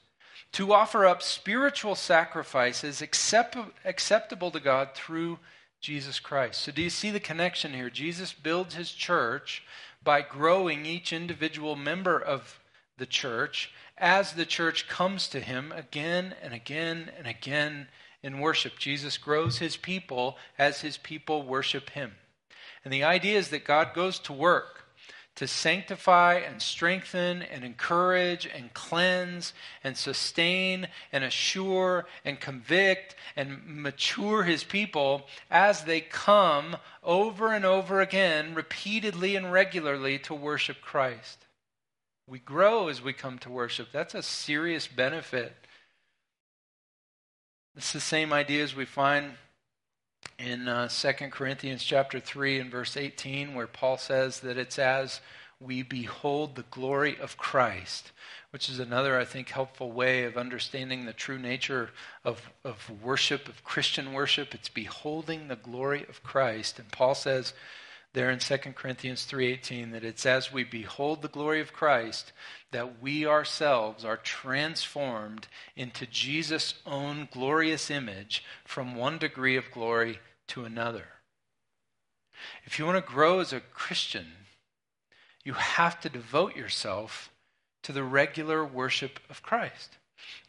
[0.54, 5.40] to offer up spiritual sacrifices accept, acceptable to God through
[5.86, 6.62] Jesus Christ.
[6.62, 7.92] So, do you see the connection here?
[7.92, 9.64] Jesus builds his church
[10.04, 12.60] by growing each individual member of
[12.98, 17.88] the church as the church comes to him again and again and again
[18.24, 18.80] in worship.
[18.80, 22.16] Jesus grows his people as his people worship him.
[22.84, 24.85] And the idea is that God goes to work
[25.36, 33.62] to sanctify and strengthen and encourage and cleanse and sustain and assure and convict and
[33.66, 40.82] mature his people as they come over and over again, repeatedly and regularly to worship
[40.82, 41.46] Christ.
[42.28, 43.90] We grow as we come to worship.
[43.92, 45.54] That's a serious benefit.
[47.76, 49.34] It's the same ideas we find
[50.38, 55.22] in uh, 2 Corinthians chapter 3 and verse 18 where Paul says that it's as
[55.60, 58.12] we behold the glory of Christ,
[58.52, 61.92] which is another, I think, helpful way of understanding the true nature
[62.26, 64.54] of, of worship, of Christian worship.
[64.54, 66.78] It's beholding the glory of Christ.
[66.78, 67.54] And Paul says
[68.16, 72.32] there in 2 Corinthians 3:18 that it's as we behold the glory of Christ
[72.72, 80.20] that we ourselves are transformed into Jesus' own glorious image from one degree of glory
[80.48, 81.08] to another.
[82.64, 84.48] If you want to grow as a Christian,
[85.44, 87.30] you have to devote yourself
[87.84, 89.98] to the regular worship of Christ.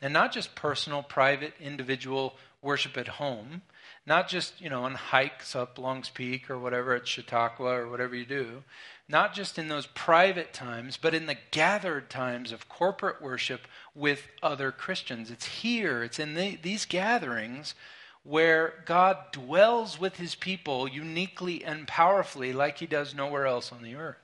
[0.01, 3.63] And not just personal, private, individual worship at home,
[4.07, 8.15] not just, you know, on hikes up Longs Peak or whatever at Chautauqua or whatever
[8.15, 8.63] you do,
[9.09, 13.63] not just in those private times, but in the gathered times of corporate worship
[13.95, 15.31] with other Christians.
[15.31, 17.75] It's here, it's in the, these gatherings
[18.23, 23.83] where God dwells with his people uniquely and powerfully like he does nowhere else on
[23.83, 24.17] the earth.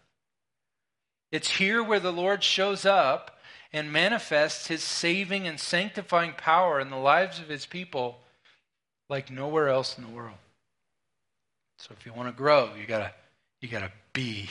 [1.31, 3.39] It's here where the Lord shows up
[3.73, 8.22] and manifests his saving and sanctifying power in the lives of his people
[9.13, 10.39] like nowhere else in the world.
[11.79, 13.13] So if you want to grow, you got to
[13.61, 14.49] you got to be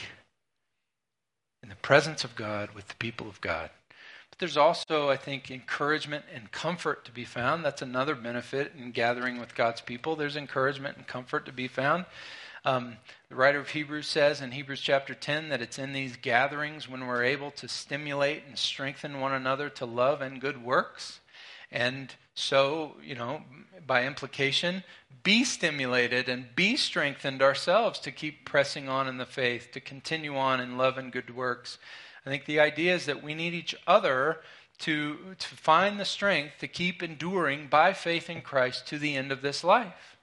[1.64, 3.70] in the presence of God with the people of God.
[4.30, 7.64] But there's also, I think, encouragement and comfort to be found.
[7.64, 10.14] That's another benefit in gathering with God's people.
[10.14, 12.06] There's encouragement and comfort to be found.
[12.64, 12.98] Um,
[13.28, 17.08] the writer of Hebrews says in Hebrews chapter 10 that it's in these gatherings when
[17.08, 21.18] we're able to stimulate and strengthen one another to love and good works.
[21.70, 23.42] And so, you know,
[23.86, 24.84] by implication,
[25.22, 30.36] be stimulated and be strengthened ourselves to keep pressing on in the faith, to continue
[30.36, 31.78] on in love and good works.
[32.24, 34.40] I think the idea is that we need each other
[34.78, 39.30] to, to find the strength to keep enduring by faith in Christ to the end
[39.30, 40.16] of this life.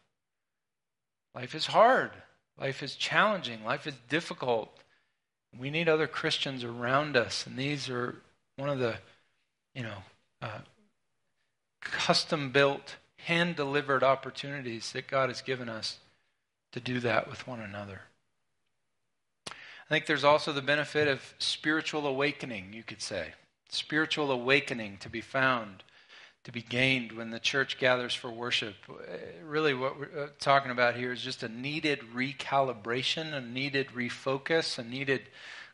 [1.36, 2.12] Life is hard.
[2.60, 3.64] Life is challenging.
[3.64, 4.76] Life is difficult.
[5.58, 8.16] We need other Christians around us, and these are
[8.58, 8.98] one of the,
[9.74, 10.04] you know,
[10.42, 10.60] uh,
[11.82, 16.00] custom built, hand delivered opportunities that God has given us
[16.72, 18.02] to do that with one another.
[19.48, 23.34] I think there's also the benefit of spiritual awakening, you could say.
[23.70, 25.84] Spiritual awakening to be found,
[26.44, 28.76] to be gained when the church gathers for worship.
[29.44, 34.78] Really, what we're uh, talking about here is just a needed recalibration, a needed refocus,
[34.78, 35.24] a needed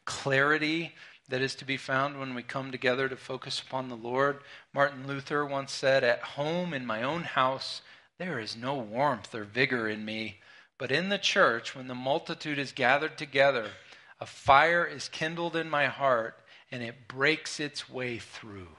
[0.05, 0.93] clarity
[1.29, 4.39] that is to be found when we come together to focus upon the Lord.
[4.73, 7.81] Martin Luther once said, At home in my own house,
[8.17, 10.39] there is no warmth or vigor in me.
[10.77, 13.71] But in the church, when the multitude is gathered together,
[14.19, 16.35] a fire is kindled in my heart
[16.71, 18.69] and it breaks its way through.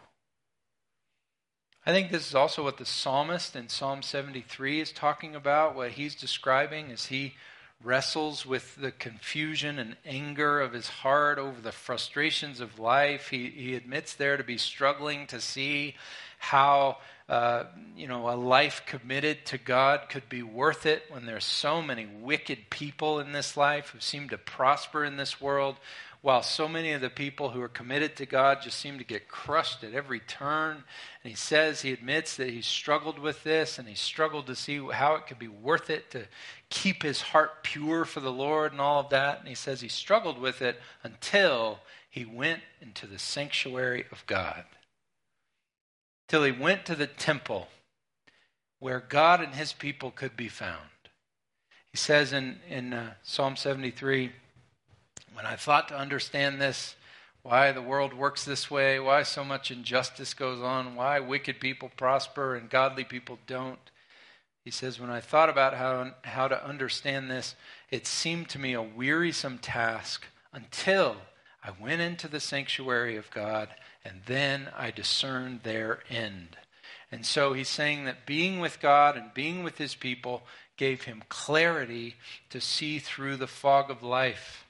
[1.85, 5.93] I think this is also what the psalmist in Psalm 73 is talking about, what
[5.93, 7.35] he's describing as he
[7.83, 13.29] wrestles with the confusion and anger of his heart over the frustrations of life.
[13.29, 15.95] He, he admits there to be struggling to see
[16.39, 17.65] how uh,
[17.97, 22.07] you know a life committed to God could be worth it when there's so many
[22.07, 25.77] wicked people in this life who seem to prosper in this world
[26.27, 29.29] while so many of the people who are committed to God just seem to get
[29.29, 30.83] crushed at every turn.
[31.23, 34.85] And he says, he admits that he struggled with this and he struggled to see
[34.91, 36.25] how it could be worth it to
[36.69, 39.39] keep his heart pure for the Lord and all of that.
[39.39, 41.79] And he says he struggled with it until
[42.11, 44.65] he went into the sanctuary of God.
[46.27, 47.69] Till he went to the temple
[48.81, 50.91] where God and his people could be found.
[51.93, 54.33] He says in, in uh, Psalm 73,
[55.37, 56.97] when I thought to understand this,
[57.43, 61.91] why the world works this way, why so much injustice goes on, why wicked people
[61.95, 63.79] prosper and godly people don't,
[64.65, 67.55] he says, When I thought about how, how to understand this,
[67.91, 71.19] it seemed to me a wearisome task until
[71.63, 73.69] I went into the sanctuary of God
[74.07, 76.57] and then I discerned their end.
[77.13, 80.45] And so he's saying that being with God and being with his people
[80.79, 82.17] gave him clarity
[82.49, 84.66] to see through the fog of life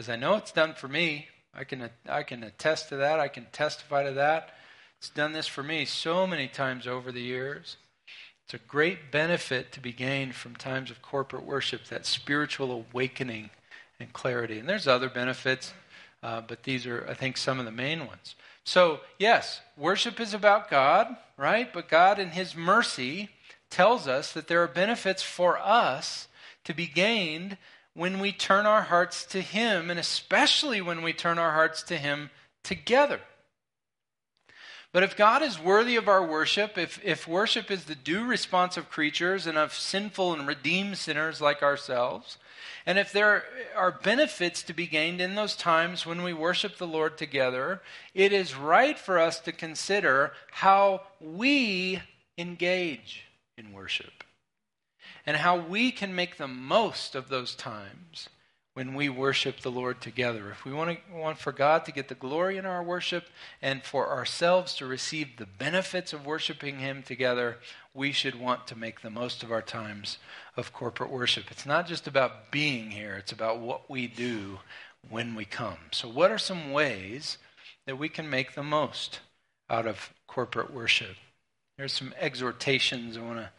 [0.00, 1.28] as I know it's done for me.
[1.52, 3.20] I can, I can attest to that.
[3.20, 4.48] I can testify to that.
[4.96, 7.76] It's done this for me so many times over the years.
[8.46, 13.50] It's a great benefit to be gained from times of corporate worship, that spiritual awakening
[14.00, 14.58] and clarity.
[14.58, 15.74] And there's other benefits,
[16.22, 18.36] uh, but these are, I think, some of the main ones.
[18.64, 21.70] So, yes, worship is about God, right?
[21.70, 23.28] But God, in His mercy,
[23.68, 26.26] tells us that there are benefits for us
[26.64, 27.58] to be gained
[27.94, 31.96] when we turn our hearts to Him, and especially when we turn our hearts to
[31.96, 32.30] Him
[32.62, 33.20] together.
[34.92, 38.76] But if God is worthy of our worship, if, if worship is the due response
[38.76, 42.38] of creatures and of sinful and redeemed sinners like ourselves,
[42.86, 43.44] and if there
[43.76, 47.82] are benefits to be gained in those times when we worship the Lord together,
[48.14, 52.02] it is right for us to consider how we
[52.36, 53.24] engage
[53.56, 54.24] in worship
[55.30, 58.28] and how we can make the most of those times
[58.74, 60.50] when we worship the Lord together.
[60.50, 63.26] If we want, to, want for God to get the glory in our worship
[63.62, 67.58] and for ourselves to receive the benefits of worshiping Him together,
[67.94, 70.18] we should want to make the most of our times
[70.56, 71.44] of corporate worship.
[71.52, 74.58] It's not just about being here, it's about what we do
[75.10, 75.78] when we come.
[75.92, 77.38] So, what are some ways
[77.86, 79.20] that we can make the most
[79.70, 81.14] out of corporate worship?
[81.78, 83.50] There's some exhortations I want to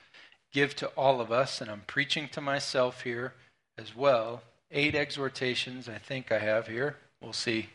[0.52, 3.34] give to all of us, and I'm preaching to myself here
[3.78, 4.44] as well.
[4.72, 6.98] Eight exhortations I think I have here.
[7.22, 7.70] We'll see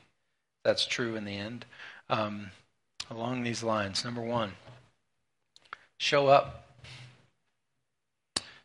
[0.65, 1.65] that's true in the end.
[2.09, 2.51] Um,
[3.11, 4.05] along these lines.
[4.05, 4.53] Number one,
[5.99, 6.65] show up.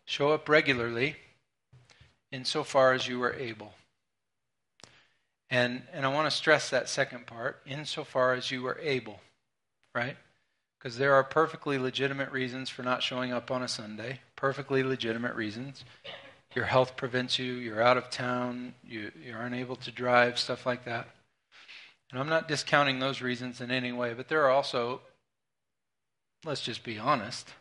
[0.05, 1.15] Show up regularly
[2.31, 3.73] insofar as you are able.
[5.49, 9.19] And, and I want to stress that second part, insofar as you are able,
[9.93, 10.15] right?
[10.81, 15.35] Because there are perfectly legitimate reasons for not showing up on a Sunday, perfectly legitimate
[15.35, 15.85] reasons.
[16.55, 20.65] Your health prevents you, you're out of town, you, you aren't able to drive, stuff
[20.65, 21.07] like that.
[22.11, 25.01] And I'm not discounting those reasons in any way, but there are also,
[26.45, 27.53] let's just be honest,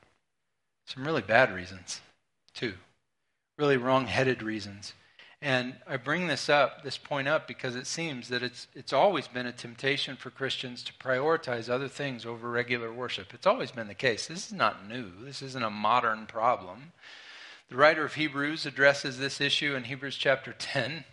[0.86, 2.00] some really bad reasons,
[2.54, 2.72] too.
[3.58, 4.94] Really wrong headed reasons.
[5.42, 9.26] And I bring this up, this point up, because it seems that it's, it's always
[9.26, 13.32] been a temptation for Christians to prioritize other things over regular worship.
[13.32, 14.26] It's always been the case.
[14.26, 16.92] This is not new, this isn't a modern problem.
[17.70, 21.04] The writer of Hebrews addresses this issue in Hebrews chapter 10,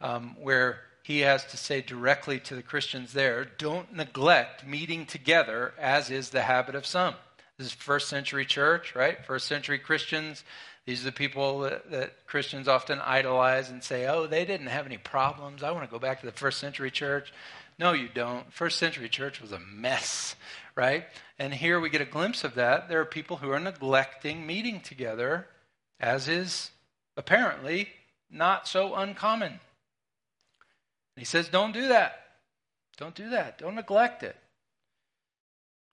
[0.00, 5.72] um, where he has to say directly to the Christians there don't neglect meeting together,
[5.78, 7.14] as is the habit of some.
[7.56, 9.24] This is first century church, right?
[9.24, 10.44] First century Christians
[10.86, 14.86] these are the people that, that, Christians often idolize and say, oh, they didn't have
[14.86, 15.62] any problems.
[15.62, 17.32] I want to go back to the first century church.
[17.78, 18.52] No, you don't.
[18.52, 20.34] First century church was a mess,
[20.74, 21.04] right?
[21.38, 22.88] And here we get a glimpse of that.
[22.88, 25.46] There are people who are neglecting meeting together,
[26.00, 26.70] as is
[27.16, 27.88] apparently
[28.30, 29.52] not so uncommon.
[29.52, 29.60] And
[31.16, 32.18] he says, don't do that.
[32.96, 33.58] Don't do that.
[33.58, 34.36] Don't neglect it.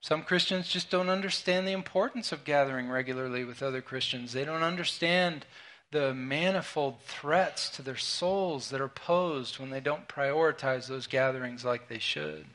[0.00, 4.32] Some Christians just don't understand the importance of gathering regularly with other Christians.
[4.32, 5.44] They don't understand
[5.90, 11.64] the manifold threats to their souls that are posed when they don't prioritize those gatherings
[11.64, 12.46] like they should.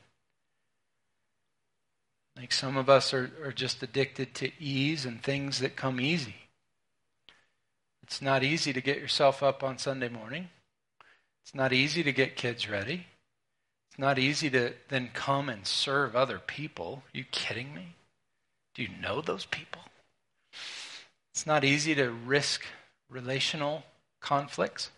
[2.36, 6.34] Like some of us are, are just addicted to ease and things that come easy.
[8.02, 10.48] It's not easy to get yourself up on Sunday morning.
[11.42, 13.06] It's not easy to get kids ready.
[13.96, 17.02] It's not easy to then come and serve other people.
[17.06, 17.94] Are you kidding me?
[18.74, 19.80] Do you know those people?
[21.32, 22.66] It's not easy to risk
[23.08, 23.84] relational
[24.20, 24.90] conflicts.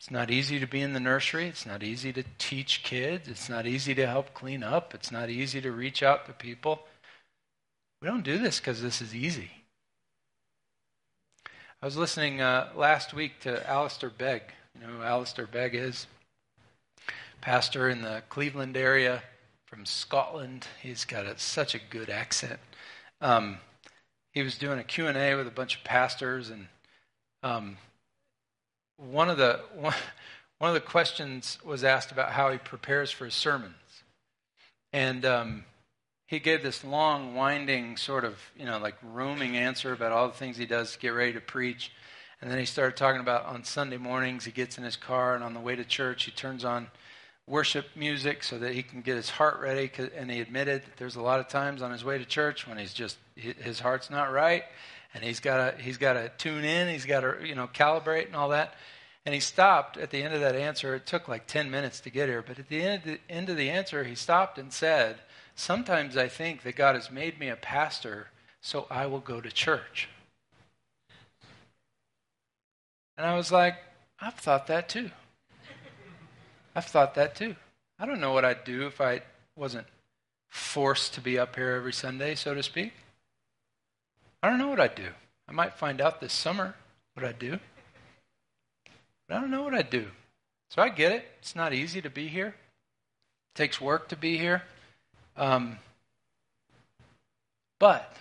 [0.00, 1.46] It's not easy to be in the nursery.
[1.46, 3.28] It's not easy to teach kids.
[3.28, 4.94] It's not easy to help clean up.
[4.94, 6.88] It's not easy to reach out to people.
[8.02, 9.52] We don't do this because this is easy.
[11.80, 14.42] I was listening uh, last week to Alistair Begg.
[14.74, 16.08] You know who Alistair Begg is?
[17.40, 19.22] Pastor in the Cleveland area
[19.66, 20.66] from Scotland.
[20.82, 22.60] He's got a, such a good accent.
[23.20, 23.58] Um,
[24.32, 26.68] he was doing a Q&A with a bunch of pastors, and
[27.42, 27.76] um,
[28.96, 29.94] one of the one,
[30.58, 33.74] one of the questions was asked about how he prepares for his sermons,
[34.92, 35.64] and um,
[36.26, 40.34] he gave this long, winding sort of you know like roaming answer about all the
[40.34, 41.92] things he does to get ready to preach.
[42.42, 45.44] And then he started talking about on Sunday mornings, he gets in his car and
[45.44, 46.88] on the way to church, he turns on
[47.46, 49.90] worship music so that he can get his heart ready.
[50.16, 52.78] And he admitted that there's a lot of times on his way to church when
[52.78, 54.64] he's just his heart's not right,
[55.14, 58.26] and he's got to he's got to tune in, he's got to you know calibrate
[58.26, 58.74] and all that.
[59.26, 60.94] And he stopped at the end of that answer.
[60.94, 63.48] It took like ten minutes to get here, but at the end of the, end
[63.50, 65.20] of the answer, he stopped and said,
[65.54, 68.28] "Sometimes I think that God has made me a pastor,
[68.60, 70.08] so I will go to church."
[73.20, 73.76] And I was like,
[74.18, 75.10] I've thought that too.
[76.74, 77.56] I've thought that too.
[77.98, 79.22] I don't know what I'd do if I
[79.56, 79.86] wasn't
[80.48, 82.92] forced to be up here every Sunday, so to speak.
[84.42, 85.08] I don't know what I'd do.
[85.48, 86.74] I might find out this summer
[87.14, 87.58] what I'd do.
[89.28, 90.06] But I don't know what I'd do.
[90.70, 91.26] So I get it.
[91.40, 92.48] It's not easy to be here.
[92.48, 94.62] It takes work to be here.
[95.36, 95.78] Um,
[97.78, 98.16] but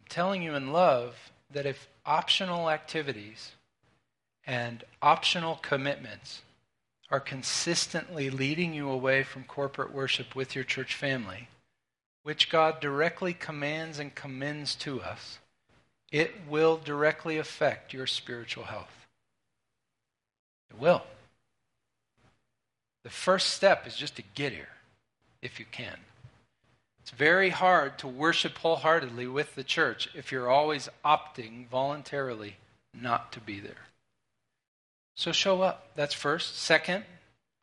[0.00, 3.52] I'm telling you in love that if optional activities
[4.46, 6.42] and optional commitments
[7.10, 11.48] are consistently leading you away from corporate worship with your church family,
[12.22, 15.38] which God directly commands and commends to us,
[16.10, 19.06] it will directly affect your spiritual health.
[20.70, 21.02] It will.
[23.04, 24.68] The first step is just to get here,
[25.40, 25.96] if you can.
[27.00, 32.56] It's very hard to worship wholeheartedly with the church if you're always opting voluntarily
[32.92, 33.86] not to be there.
[35.18, 35.90] So show up.
[35.96, 36.56] That's first.
[36.56, 37.02] Second,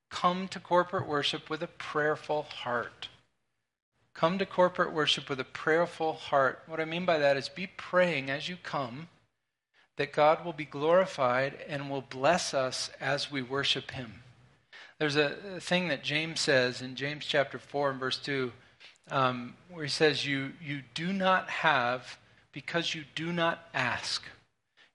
[0.09, 3.07] come to corporate worship with a prayerful heart.
[4.13, 6.63] Come to corporate worship with a prayerful heart.
[6.67, 9.07] What I mean by that is be praying as you come
[9.95, 14.23] that God will be glorified and will bless us as we worship Him.
[14.99, 18.51] There's a thing that James says in James chapter 4 and verse 2,
[19.11, 22.17] um, where he says, you, you do not have
[22.51, 24.25] because you do not ask.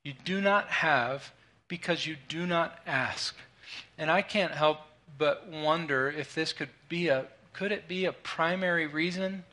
[0.04, 1.32] You do not have
[1.70, 3.34] because you do not ask.
[3.96, 4.80] And I can't help
[5.16, 9.44] but wonder if this could be a could it be a primary reason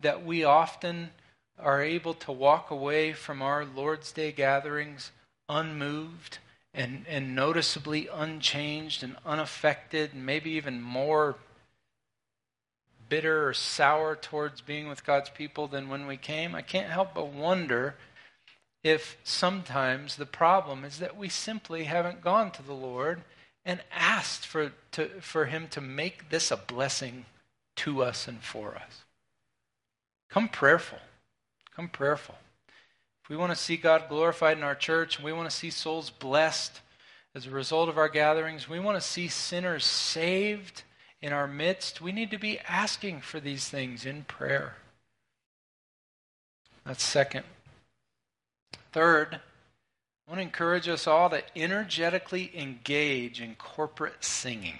[0.00, 1.10] that we often
[1.58, 5.10] are able to walk away from our Lord's Day gatherings
[5.48, 6.38] unmoved
[6.74, 11.36] and, and noticeably unchanged and unaffected, and maybe even more
[13.08, 17.14] bitter or sour towards being with God's people than when we came, I can't help
[17.14, 17.94] but wonder
[18.86, 23.22] if sometimes the problem is that we simply haven't gone to the Lord
[23.64, 27.26] and asked for, to, for Him to make this a blessing
[27.76, 29.02] to us and for us.
[30.30, 30.98] Come prayerful.
[31.74, 32.36] Come prayerful.
[33.24, 36.10] If we want to see God glorified in our church, we want to see souls
[36.10, 36.80] blessed
[37.34, 40.84] as a result of our gatherings, we want to see sinners saved
[41.20, 44.76] in our midst, we need to be asking for these things in prayer.
[46.86, 47.44] That's second.
[48.96, 49.40] Third,
[50.26, 54.78] I want to encourage us all to energetically engage in corporate singing.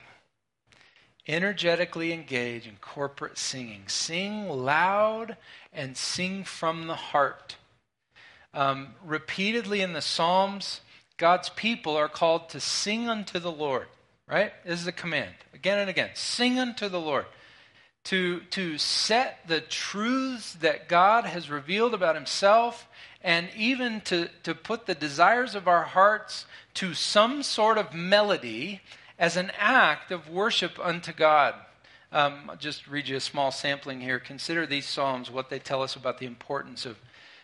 [1.28, 3.82] Energetically engage in corporate singing.
[3.88, 5.36] Sing loud
[5.70, 7.56] and sing from the heart.
[8.54, 10.80] Um, repeatedly in the Psalms,
[11.18, 13.88] God's people are called to sing unto the Lord
[14.28, 14.52] right?
[14.64, 16.10] This is the command again and again.
[16.14, 17.26] Sing unto the Lord.
[18.06, 22.86] To, to set the truths that God has revealed about himself
[23.22, 28.80] and even to, to put the desires of our hearts to some sort of melody
[29.18, 31.54] as an act of worship unto God.
[32.12, 34.18] Um, I'll just read you a small sampling here.
[34.18, 36.96] Consider these Psalms, what they tell us about the importance of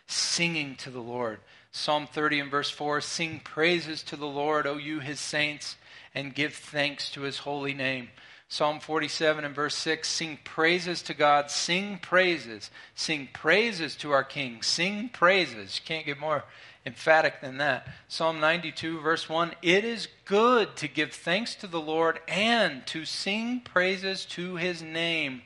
[0.06, 1.40] singing to the Lord.
[1.72, 5.76] Psalm 30 and verse 4 Sing praises to the Lord, O you his saints
[6.14, 8.10] and give thanks to his holy name.
[8.52, 14.24] Psalm 47 and verse 6 Sing praises to God, sing praises, sing praises to our
[14.24, 15.78] King, sing praises.
[15.78, 16.44] You can't get more
[16.84, 17.88] emphatic than that.
[18.08, 23.06] Psalm 92, verse 1 It is good to give thanks to the Lord and to
[23.06, 25.40] sing praises to his name.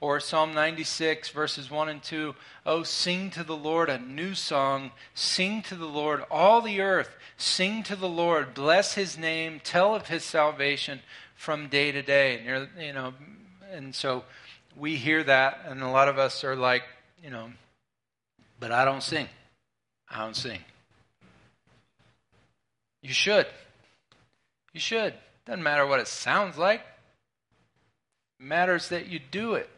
[0.00, 2.32] Or Psalm 96, verses 1 and 2
[2.64, 4.92] Oh, sing to the Lord a new song.
[5.14, 7.16] Sing to the Lord, all the earth.
[7.36, 8.54] Sing to the Lord.
[8.54, 9.60] Bless his name.
[9.64, 11.00] Tell of his salvation
[11.42, 12.40] from day to day.
[12.46, 13.14] And, you know,
[13.72, 14.22] and so
[14.76, 16.84] we hear that, and a lot of us are like,
[17.20, 17.50] you know,
[18.60, 19.26] but I don't sing.
[20.08, 20.60] I don't sing.
[23.02, 23.48] You should.
[24.72, 25.14] You should.
[25.44, 26.80] Doesn't matter what it sounds like.
[28.38, 29.68] It matters that you do it.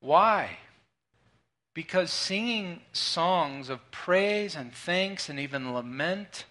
[0.00, 0.56] Why?
[1.74, 6.46] Because singing songs of praise and thanks and even lament,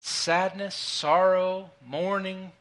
[0.00, 2.52] sadness, sorrow, mourning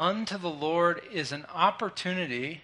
[0.00, 2.62] unto the Lord is an opportunity.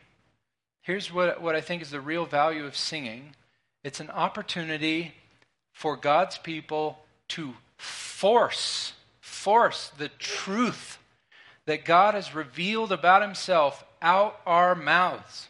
[0.82, 3.35] Here's what, what I think is the real value of singing
[3.82, 5.12] it's an opportunity
[5.72, 10.99] for God's people to force, force the truth
[11.66, 15.49] that God has revealed about himself out our mouths.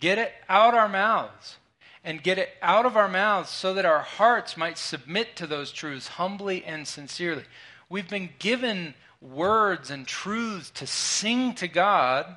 [0.00, 1.58] Get it out our mouths
[2.02, 5.72] and get it out of our mouths so that our hearts might submit to those
[5.72, 7.44] truths humbly and sincerely.
[7.88, 8.94] We've been given
[9.24, 12.36] words and truths to sing to God,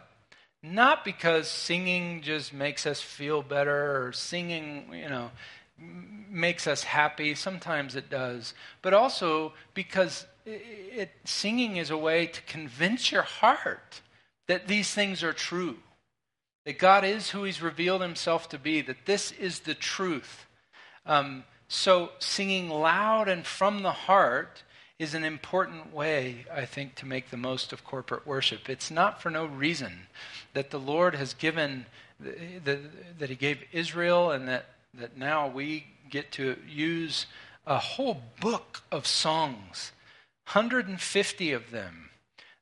[0.64, 5.32] not because singing just makes us feel better or singing, you know,
[6.30, 7.36] makes us happy.
[7.36, 8.54] Sometimes it does.
[8.82, 10.62] But also because it,
[10.96, 14.02] it, singing is a way to convince your heart
[14.48, 15.78] that these things are true
[16.68, 20.48] that God is who He's revealed Himself to be, that this is the truth.
[21.06, 24.64] Um, so, singing loud and from the heart
[25.00, 28.68] is an important way, I think, to make the most of corporate worship.
[28.68, 30.08] It's not for no reason
[30.54, 31.86] that the Lord has given,
[32.20, 32.80] the, the,
[33.20, 37.28] that He gave Israel, and that, that now we get to use
[37.68, 39.92] a whole book of songs,
[40.52, 42.10] 150 of them,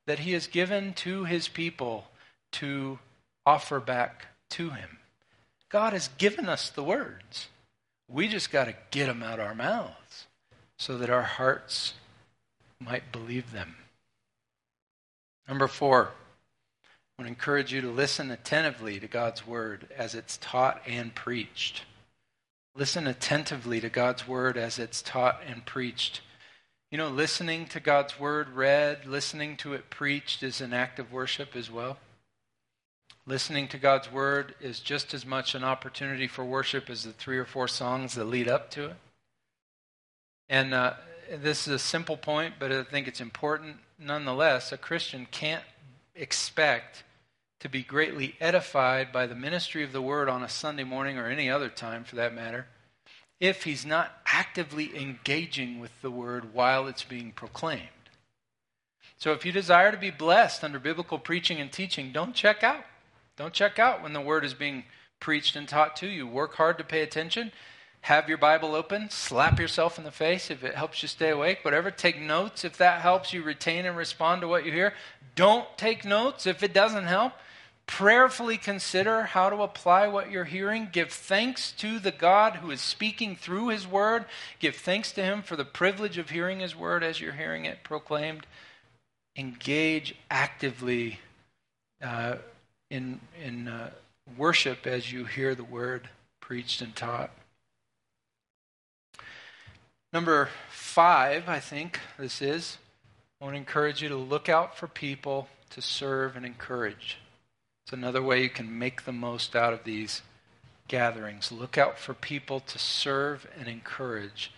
[0.06, 2.08] that He has given to His people
[2.52, 2.98] to
[3.46, 4.98] offer back to Him.
[5.70, 7.48] God has given us the words.
[8.08, 10.26] We just got to get them out of our mouths
[10.78, 11.94] so that our hearts
[12.80, 13.76] might believe them.
[15.48, 16.10] Number four,
[17.18, 21.14] I want to encourage you to listen attentively to God's word as it's taught and
[21.14, 21.82] preached.
[22.74, 26.20] Listen attentively to God's word as it's taught and preached.
[26.90, 31.12] You know, listening to God's word read, listening to it preached is an act of
[31.12, 31.96] worship as well.
[33.26, 37.38] Listening to God's word is just as much an opportunity for worship as the three
[37.38, 38.96] or four songs that lead up to it.
[40.48, 40.94] And uh,
[41.30, 44.72] this is a simple point, but I think it's important nonetheless.
[44.72, 45.64] A Christian can't
[46.14, 47.04] expect
[47.60, 51.26] to be greatly edified by the ministry of the word on a Sunday morning or
[51.26, 52.66] any other time for that matter
[53.40, 57.82] if he's not actively engaging with the word while it's being proclaimed.
[59.18, 62.84] So if you desire to be blessed under biblical preaching and teaching, don't check out.
[63.36, 64.84] Don't check out when the word is being
[65.20, 66.26] preached and taught to you.
[66.26, 67.52] Work hard to pay attention.
[68.06, 69.10] Have your Bible open.
[69.10, 71.64] Slap yourself in the face if it helps you stay awake.
[71.64, 71.90] Whatever.
[71.90, 74.94] Take notes if that helps you retain and respond to what you hear.
[75.34, 77.32] Don't take notes if it doesn't help.
[77.88, 80.88] Prayerfully consider how to apply what you're hearing.
[80.92, 84.26] Give thanks to the God who is speaking through His Word.
[84.60, 87.82] Give thanks to Him for the privilege of hearing His Word as you're hearing it
[87.82, 88.46] proclaimed.
[89.36, 91.18] Engage actively
[92.00, 92.36] uh,
[92.88, 93.90] in, in uh,
[94.36, 96.08] worship as you hear the Word
[96.40, 97.32] preached and taught.
[100.16, 102.78] Number five, I think this is,
[103.38, 107.18] I want to encourage you to look out for people to serve and encourage.
[107.84, 110.22] It's another way you can make the most out of these
[110.88, 111.52] gatherings.
[111.52, 114.52] Look out for people to serve and encourage.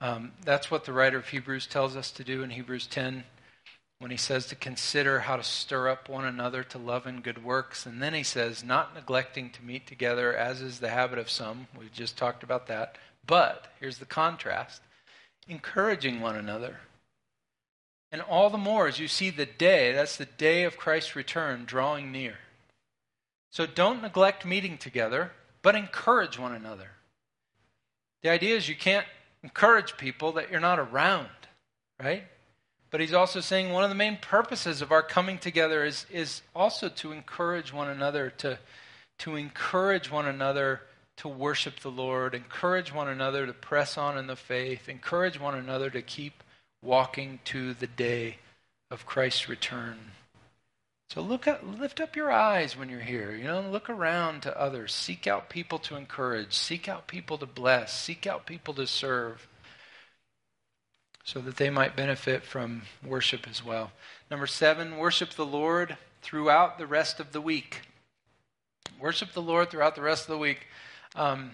[0.00, 3.24] Um, that's what the writer of Hebrews tells us to do in Hebrews 10
[3.98, 7.42] when he says to consider how to stir up one another to love and good
[7.42, 7.86] works.
[7.86, 11.66] And then he says, not neglecting to meet together, as is the habit of some.
[11.76, 12.98] We've just talked about that.
[13.26, 14.82] But here's the contrast
[15.48, 16.78] encouraging one another
[18.12, 21.64] and all the more as you see the day, that's the day of Christ's return,
[21.64, 22.36] drawing near.
[23.50, 26.90] So don't neglect meeting together, but encourage one another.
[28.22, 29.06] The idea is you can't
[29.42, 31.28] encourage people that you're not around,
[32.02, 32.24] right?
[32.90, 36.42] But he's also saying one of the main purposes of our coming together is, is
[36.54, 38.58] also to encourage one another, to,
[39.18, 40.80] to encourage one another
[41.18, 45.54] to worship the Lord, encourage one another to press on in the faith, encourage one
[45.54, 46.42] another to keep
[46.82, 48.36] walking to the day
[48.90, 49.98] of Christ's return.
[51.10, 53.34] So look at, lift up your eyes when you're here.
[53.34, 54.92] You know, look around to others.
[54.92, 56.52] Seek out people to encourage.
[56.52, 57.96] Seek out people to bless.
[57.96, 59.48] Seek out people to serve
[61.22, 63.92] so that they might benefit from worship as well.
[64.30, 67.82] Number seven, worship the Lord throughout the rest of the week.
[69.00, 70.66] Worship the Lord throughout the rest of the week.
[71.16, 71.52] Um,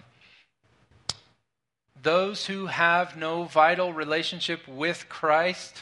[2.01, 5.81] those who have no vital relationship with Christ,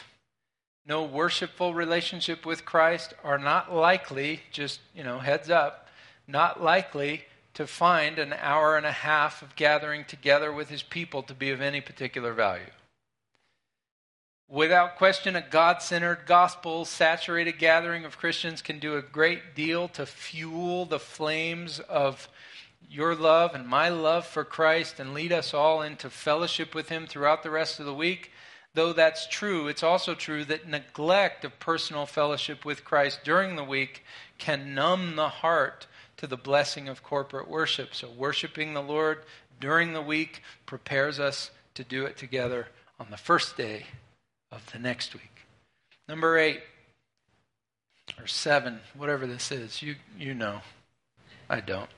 [0.86, 5.88] no worshipful relationship with Christ, are not likely, just, you know, heads up,
[6.28, 7.24] not likely
[7.54, 11.50] to find an hour and a half of gathering together with his people to be
[11.50, 12.70] of any particular value.
[14.48, 19.88] Without question, a God centered, gospel saturated gathering of Christians can do a great deal
[19.88, 22.28] to fuel the flames of
[22.90, 27.06] your love and my love for Christ and lead us all into fellowship with Him
[27.06, 28.30] throughout the rest of the week.
[28.74, 33.64] Though that's true, it's also true that neglect of personal fellowship with Christ during the
[33.64, 34.04] week
[34.38, 37.94] can numb the heart to the blessing of corporate worship.
[37.94, 39.18] So, worshiping the Lord
[39.60, 42.68] during the week prepares us to do it together
[42.98, 43.86] on the first day
[44.50, 45.46] of the next week.
[46.08, 46.62] Number eight,
[48.18, 50.60] or seven, whatever this is, you, you know.
[51.48, 51.90] I don't.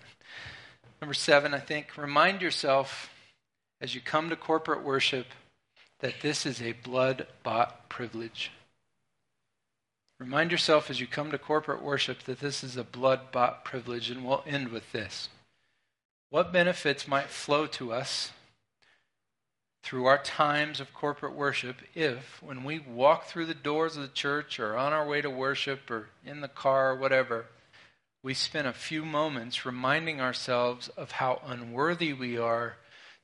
[1.05, 3.11] Number seven, I think, remind yourself
[3.79, 5.27] as you come to corporate worship
[6.01, 8.51] that this is a blood bought privilege.
[10.19, 14.09] Remind yourself as you come to corporate worship that this is a blood bought privilege,
[14.09, 15.29] and we'll end with this.
[16.31, 18.31] What benefits might flow to us
[19.83, 24.09] through our times of corporate worship if, when we walk through the doors of the
[24.09, 27.45] church or on our way to worship or in the car or whatever,
[28.25, 32.77] we spent a few moments reminding ourselves of how unworthy we are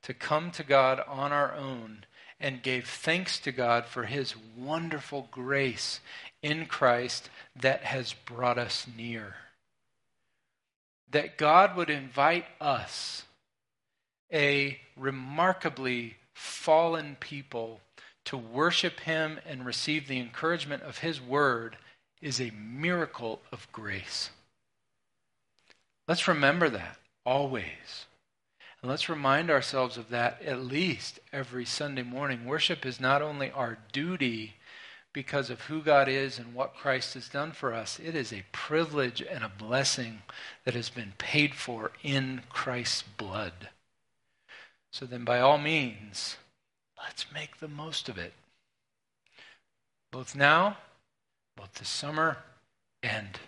[0.03, 2.05] to come to God on our own
[2.39, 6.01] and gave thanks to God for his wonderful grace
[6.43, 9.37] in Christ that has brought us near.
[11.11, 13.25] That God would invite us,
[14.31, 17.81] a remarkably fallen people,
[18.27, 21.79] to worship him and receive the encouragement of his word
[22.21, 24.29] is a miracle of grace.
[26.11, 28.07] Let's remember that always.
[28.83, 32.47] And let's remind ourselves of that at least every Sunday morning.
[32.47, 34.55] Worship is not only our duty
[35.13, 38.43] because of who God is and what Christ has done for us, it is a
[38.51, 40.23] privilege and a blessing
[40.65, 43.69] that has been paid for in Christ's blood.
[44.91, 46.39] So then, by all means,
[47.01, 48.33] let's make the most of it.
[50.11, 50.79] Both now,
[51.57, 52.39] both this summer,
[53.01, 53.39] and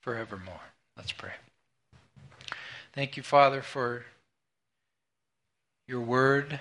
[0.00, 0.72] forevermore.
[0.96, 1.32] Let's pray.
[2.98, 4.04] Thank you, Father, for
[5.86, 6.58] your word.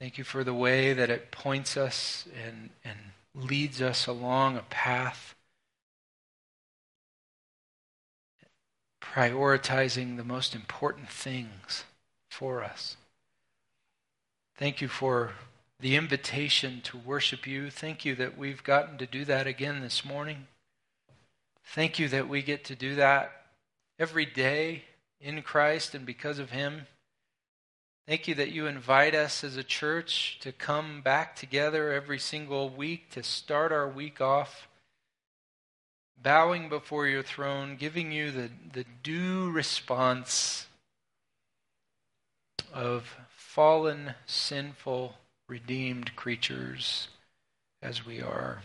[0.00, 2.98] Thank you for the way that it points us and, and
[3.36, 5.36] leads us along a path,
[9.00, 11.84] prioritizing the most important things
[12.28, 12.96] for us.
[14.56, 15.34] Thank you for
[15.78, 17.70] the invitation to worship you.
[17.70, 20.48] Thank you that we've gotten to do that again this morning.
[21.64, 23.43] Thank you that we get to do that
[23.98, 24.84] every day
[25.20, 26.86] in Christ and because of Him.
[28.06, 32.68] Thank you that you invite us as a church to come back together every single
[32.68, 34.68] week to start our week off
[36.22, 40.66] bowing before your throne, giving you the, the due response
[42.72, 45.14] of fallen, sinful,
[45.48, 47.08] redeemed creatures
[47.82, 48.62] as we are.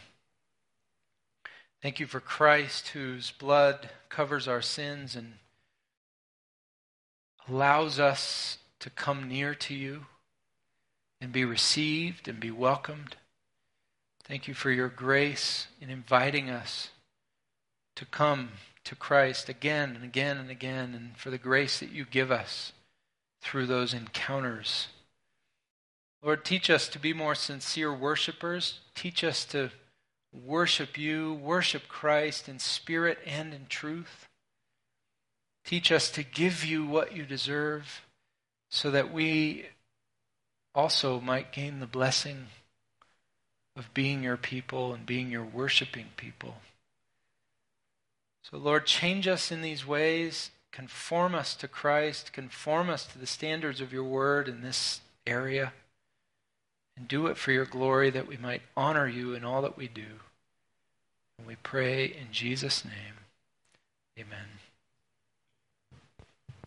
[1.82, 5.36] Thank you for Christ, whose blood covers our sins and
[7.47, 10.05] allows us to come near to you
[11.21, 13.15] and be received and be welcomed.
[14.23, 16.89] Thank you for your grace in inviting us
[17.95, 18.49] to come
[18.84, 22.73] to Christ again and again and again, and for the grace that you give us
[23.41, 24.88] through those encounters.
[26.21, 28.80] Lord, teach us to be more sincere worshipers.
[28.95, 29.71] Teach us to
[30.34, 34.27] worship you, worship Christ in spirit and in truth.
[35.65, 38.01] Teach us to give you what you deserve
[38.69, 39.65] so that we
[40.73, 42.47] also might gain the blessing
[43.75, 46.57] of being your people and being your worshiping people.
[48.43, 53.27] So, Lord, change us in these ways, conform us to Christ, conform us to the
[53.27, 55.73] standards of your word in this area,
[57.00, 59.88] and do it for your glory that we might honor you in all that we
[59.88, 60.20] do.
[61.38, 62.93] And we pray in Jesus' name.
[64.20, 64.59] Amen.